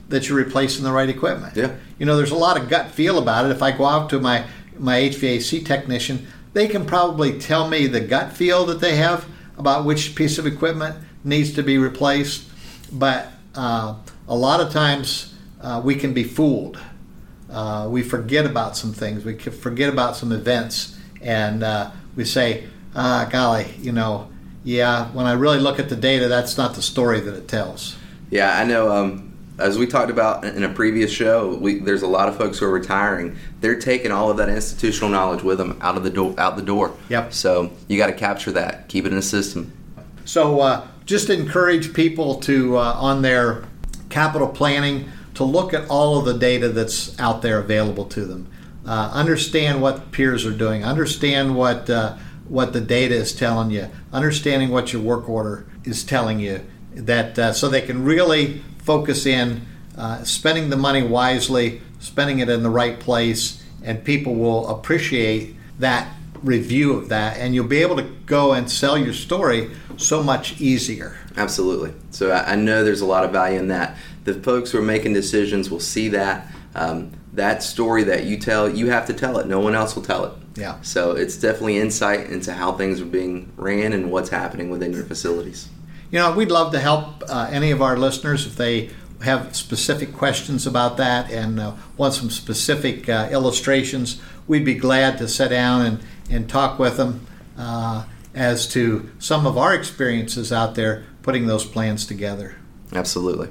that 0.07 0.29
you're 0.29 0.37
replacing 0.37 0.83
the 0.83 0.91
right 0.91 1.09
equipment. 1.09 1.57
Yeah. 1.57 1.71
You 1.97 2.05
know, 2.05 2.15
there's 2.15 2.31
a 2.31 2.35
lot 2.37 2.55
of 2.57 2.69
gut 2.69 2.91
feel 2.91 3.17
about 3.17 3.45
it. 3.45 3.51
If 3.51 3.61
I 3.63 3.71
go 3.71 3.85
out 3.85 4.09
to 4.11 4.19
my 4.19 4.45
my 4.77 4.99
HVAC 4.99 5.65
technician, 5.65 6.27
they 6.53 6.67
can 6.67 6.85
probably 6.85 7.37
tell 7.39 7.67
me 7.67 7.87
the 7.87 7.99
gut 7.99 8.31
feel 8.31 8.65
that 8.67 8.79
they 8.79 8.95
have 8.95 9.25
about 9.57 9.83
which 9.85 10.15
piece 10.15 10.37
of 10.37 10.45
equipment 10.45 10.95
needs 11.25 11.53
to 11.55 11.63
be 11.63 11.77
replaced. 11.77 12.47
But 12.91 13.27
uh, 13.55 13.95
a 14.27 14.35
lot 14.35 14.61
of 14.61 14.71
times 14.71 15.33
uh, 15.59 15.81
we 15.83 15.95
can 15.95 16.13
be 16.13 16.23
fooled. 16.23 16.79
Uh, 17.49 17.87
we 17.89 18.03
forget 18.03 18.45
about 18.45 18.77
some 18.77 18.93
things. 18.93 19.25
We 19.25 19.37
forget 19.37 19.89
about 19.89 20.15
some 20.15 20.31
events, 20.31 20.97
and 21.21 21.63
uh, 21.63 21.91
we 22.15 22.25
say, 22.25 22.65
"Ah, 22.95 23.27
golly, 23.29 23.73
you 23.79 23.91
know, 23.91 24.29
yeah." 24.63 25.09
When 25.11 25.25
I 25.25 25.33
really 25.33 25.59
look 25.59 25.79
at 25.79 25.89
the 25.89 25.95
data, 25.95 26.27
that's 26.27 26.57
not 26.57 26.75
the 26.75 26.81
story 26.81 27.19
that 27.19 27.35
it 27.35 27.47
tells. 27.47 27.95
Yeah, 28.29 28.57
I 28.57 28.65
know. 28.65 28.91
Um, 28.91 29.37
as 29.57 29.77
we 29.77 29.87
talked 29.87 30.11
about 30.11 30.43
in 30.43 30.63
a 30.63 30.69
previous 30.69 31.11
show, 31.11 31.55
we, 31.55 31.79
there's 31.79 32.01
a 32.01 32.07
lot 32.07 32.27
of 32.27 32.35
folks 32.35 32.59
who 32.59 32.65
are 32.65 32.71
retiring. 32.71 33.37
They're 33.61 33.79
taking 33.79 34.11
all 34.11 34.29
of 34.29 34.37
that 34.37 34.49
institutional 34.49 35.09
knowledge 35.09 35.43
with 35.43 35.57
them 35.57 35.77
out 35.81 35.95
of 35.95 36.03
the 36.03 36.09
door. 36.09 36.35
Out 36.37 36.57
the 36.57 36.61
door. 36.61 36.97
Yep. 37.09 37.31
So 37.31 37.71
you 37.87 37.97
got 37.97 38.07
to 38.07 38.13
capture 38.13 38.51
that. 38.51 38.89
Keep 38.89 39.05
it 39.05 39.09
in 39.09 39.15
the 39.15 39.21
system. 39.21 39.71
So 40.25 40.59
uh, 40.59 40.85
just 41.05 41.29
encourage 41.29 41.93
people 41.93 42.35
to 42.41 42.77
uh, 42.77 42.93
on 42.97 43.21
their 43.21 43.63
capital 44.09 44.47
planning 44.47 45.09
to 45.35 45.43
look 45.43 45.73
at 45.73 45.87
all 45.89 46.17
of 46.17 46.25
the 46.25 46.33
data 46.33 46.69
that's 46.69 47.17
out 47.19 47.41
there 47.41 47.59
available 47.59 48.05
to 48.05 48.25
them. 48.25 48.47
Uh, 48.85 49.11
understand 49.13 49.81
what 49.81 50.11
peers 50.11 50.45
are 50.45 50.53
doing. 50.53 50.83
Understand 50.83 51.55
what 51.55 51.89
uh, 51.89 52.17
what 52.47 52.73
the 52.73 52.81
data 52.81 53.15
is 53.15 53.33
telling 53.33 53.71
you. 53.71 53.89
Understanding 54.13 54.69
what 54.69 54.93
your 54.93 55.01
work 55.01 55.27
order 55.27 55.65
is 55.83 56.03
telling 56.03 56.39
you. 56.39 56.63
That 56.93 57.37
uh, 57.37 57.53
so 57.53 57.67
they 57.67 57.81
can 57.81 58.03
really 58.03 58.61
focus 58.79 59.25
in, 59.25 59.65
uh, 59.97 60.23
spending 60.23 60.69
the 60.69 60.77
money 60.77 61.03
wisely, 61.03 61.81
spending 61.99 62.39
it 62.39 62.49
in 62.49 62.63
the 62.63 62.69
right 62.69 62.99
place, 62.99 63.63
and 63.83 64.03
people 64.03 64.35
will 64.35 64.67
appreciate 64.69 65.55
that 65.79 66.07
review 66.45 66.93
of 66.93 67.09
that, 67.09 67.37
and 67.37 67.53
you'll 67.53 67.67
be 67.67 67.81
able 67.81 67.95
to 67.97 68.03
go 68.25 68.53
and 68.53 68.69
sell 68.69 68.97
your 68.97 69.13
story 69.13 69.71
so 69.97 70.23
much 70.23 70.61
easier. 70.61 71.17
Absolutely. 71.35 71.93
So 72.11 72.31
I, 72.31 72.55
know 72.55 72.83
there's 72.83 73.01
a 73.01 73.05
lot 73.05 73.25
of 73.25 73.31
value 73.31 73.59
in 73.59 73.67
that. 73.69 73.97
The 74.23 74.35
folks 74.35 74.71
who 74.71 74.79
are 74.79 74.83
making 74.83 75.13
decisions 75.13 75.69
will 75.69 75.79
see 75.79 76.09
that. 76.09 76.47
Um, 76.75 77.11
that 77.33 77.63
story 77.63 78.03
that 78.03 78.25
you 78.25 78.37
tell, 78.37 78.69
you 78.69 78.89
have 78.89 79.05
to 79.07 79.13
tell 79.13 79.37
it. 79.39 79.47
No 79.47 79.59
one 79.59 79.75
else 79.75 79.95
will 79.95 80.03
tell 80.03 80.25
it. 80.25 80.33
Yeah. 80.55 80.79
So 80.81 81.11
it's 81.11 81.35
definitely 81.35 81.77
insight 81.77 82.29
into 82.29 82.53
how 82.53 82.73
things 82.73 83.01
are 83.01 83.05
being 83.05 83.51
ran 83.57 83.91
and 83.91 84.09
what's 84.11 84.29
happening 84.29 84.69
within 84.69 84.93
your 84.93 85.03
facilities. 85.03 85.69
You 86.11 86.19
know, 86.19 86.33
we'd 86.33 86.51
love 86.51 86.71
to 86.71 86.79
help 86.79 87.23
uh, 87.27 87.49
any 87.51 87.71
of 87.71 87.81
our 87.81 87.97
listeners 87.97 88.45
if 88.45 88.55
they 88.55 88.89
have 89.21 89.55
specific 89.55 90.13
questions 90.13 90.65
about 90.65 90.97
that 90.97 91.31
and 91.31 91.59
uh, 91.59 91.73
want 91.97 92.13
some 92.13 92.29
specific 92.29 93.09
uh, 93.09 93.27
illustrations. 93.31 94.21
We'd 94.47 94.65
be 94.65 94.75
glad 94.75 95.17
to 95.17 95.27
sit 95.27 95.49
down 95.49 95.85
and, 95.85 95.99
and 96.29 96.49
talk 96.49 96.79
with 96.79 96.97
them 96.97 97.25
uh, 97.57 98.05
as 98.33 98.67
to 98.69 99.09
some 99.19 99.45
of 99.45 99.57
our 99.57 99.73
experiences 99.73 100.51
out 100.51 100.75
there 100.75 101.05
putting 101.21 101.47
those 101.47 101.65
plans 101.65 102.05
together. 102.05 102.55
Absolutely. 102.93 103.49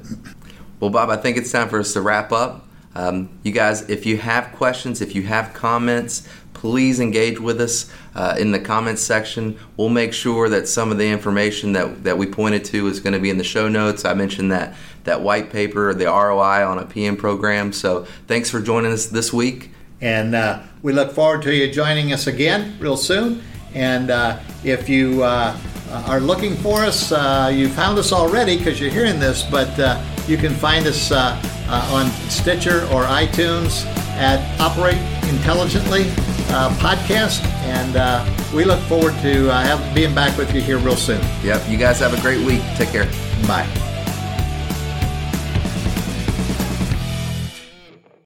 Well, 0.80 0.90
Bob, 0.90 1.10
I 1.10 1.16
think 1.16 1.36
it's 1.36 1.50
time 1.50 1.68
for 1.68 1.80
us 1.80 1.92
to 1.94 2.00
wrap 2.00 2.32
up. 2.32 2.66
Um, 2.94 3.28
you 3.42 3.52
guys, 3.52 3.88
if 3.88 4.06
you 4.06 4.18
have 4.18 4.52
questions, 4.52 5.00
if 5.00 5.14
you 5.14 5.22
have 5.24 5.52
comments, 5.52 6.28
please 6.52 7.00
engage 7.00 7.40
with 7.40 7.60
us 7.60 7.90
uh, 8.14 8.36
in 8.38 8.52
the 8.52 8.60
comments 8.60 9.02
section. 9.02 9.58
We'll 9.76 9.88
make 9.88 10.12
sure 10.12 10.48
that 10.48 10.68
some 10.68 10.92
of 10.92 10.98
the 10.98 11.08
information 11.08 11.72
that, 11.72 12.04
that 12.04 12.16
we 12.16 12.26
pointed 12.26 12.64
to 12.66 12.86
is 12.86 13.00
going 13.00 13.12
to 13.12 13.18
be 13.18 13.30
in 13.30 13.38
the 13.38 13.44
show 13.44 13.68
notes. 13.68 14.04
I 14.04 14.14
mentioned 14.14 14.52
that 14.52 14.74
that 15.02 15.20
white 15.20 15.50
paper, 15.50 15.92
the 15.92 16.06
ROI 16.06 16.66
on 16.66 16.78
a 16.78 16.86
PM 16.86 17.16
program. 17.16 17.72
So 17.72 18.04
thanks 18.26 18.48
for 18.48 18.60
joining 18.60 18.92
us 18.92 19.06
this 19.06 19.32
week. 19.32 19.70
And 20.00 20.34
uh, 20.34 20.62
we 20.84 20.92
look 20.92 21.10
forward 21.10 21.42
to 21.42 21.52
you 21.52 21.72
joining 21.72 22.12
us 22.12 22.28
again 22.28 22.76
real 22.78 22.96
soon. 22.96 23.42
And 23.74 24.10
uh, 24.10 24.38
if 24.62 24.88
you 24.88 25.24
uh, 25.24 25.56
are 26.06 26.20
looking 26.20 26.54
for 26.56 26.82
us, 26.84 27.10
uh, 27.10 27.50
you 27.52 27.68
found 27.68 27.98
us 27.98 28.12
already 28.12 28.56
because 28.56 28.78
you're 28.80 28.90
hearing 28.90 29.18
this, 29.18 29.42
but 29.42 29.76
uh, 29.80 30.00
you 30.28 30.36
can 30.36 30.52
find 30.52 30.86
us 30.86 31.10
uh, 31.10 31.40
uh, 31.68 31.90
on 31.90 32.10
Stitcher 32.30 32.82
or 32.92 33.04
iTunes 33.04 33.84
at 34.14 34.38
Operate 34.60 35.00
Intelligently. 35.28 36.04
uh, 36.54 36.70
podcast, 36.78 37.44
and 37.64 37.96
uh, 37.96 38.24
we 38.54 38.64
look 38.64 38.80
forward 38.82 39.14
to 39.22 39.50
uh, 39.50 39.62
have, 39.62 39.94
being 39.94 40.14
back 40.14 40.36
with 40.38 40.54
you 40.54 40.60
here 40.60 40.78
real 40.78 40.96
soon. 40.96 41.20
Yep. 41.42 41.68
You 41.68 41.76
guys 41.76 41.98
have 42.00 42.16
a 42.16 42.20
great 42.20 42.44
week. 42.46 42.62
Take 42.76 42.90
care. 42.90 43.06
Bye. 43.46 43.83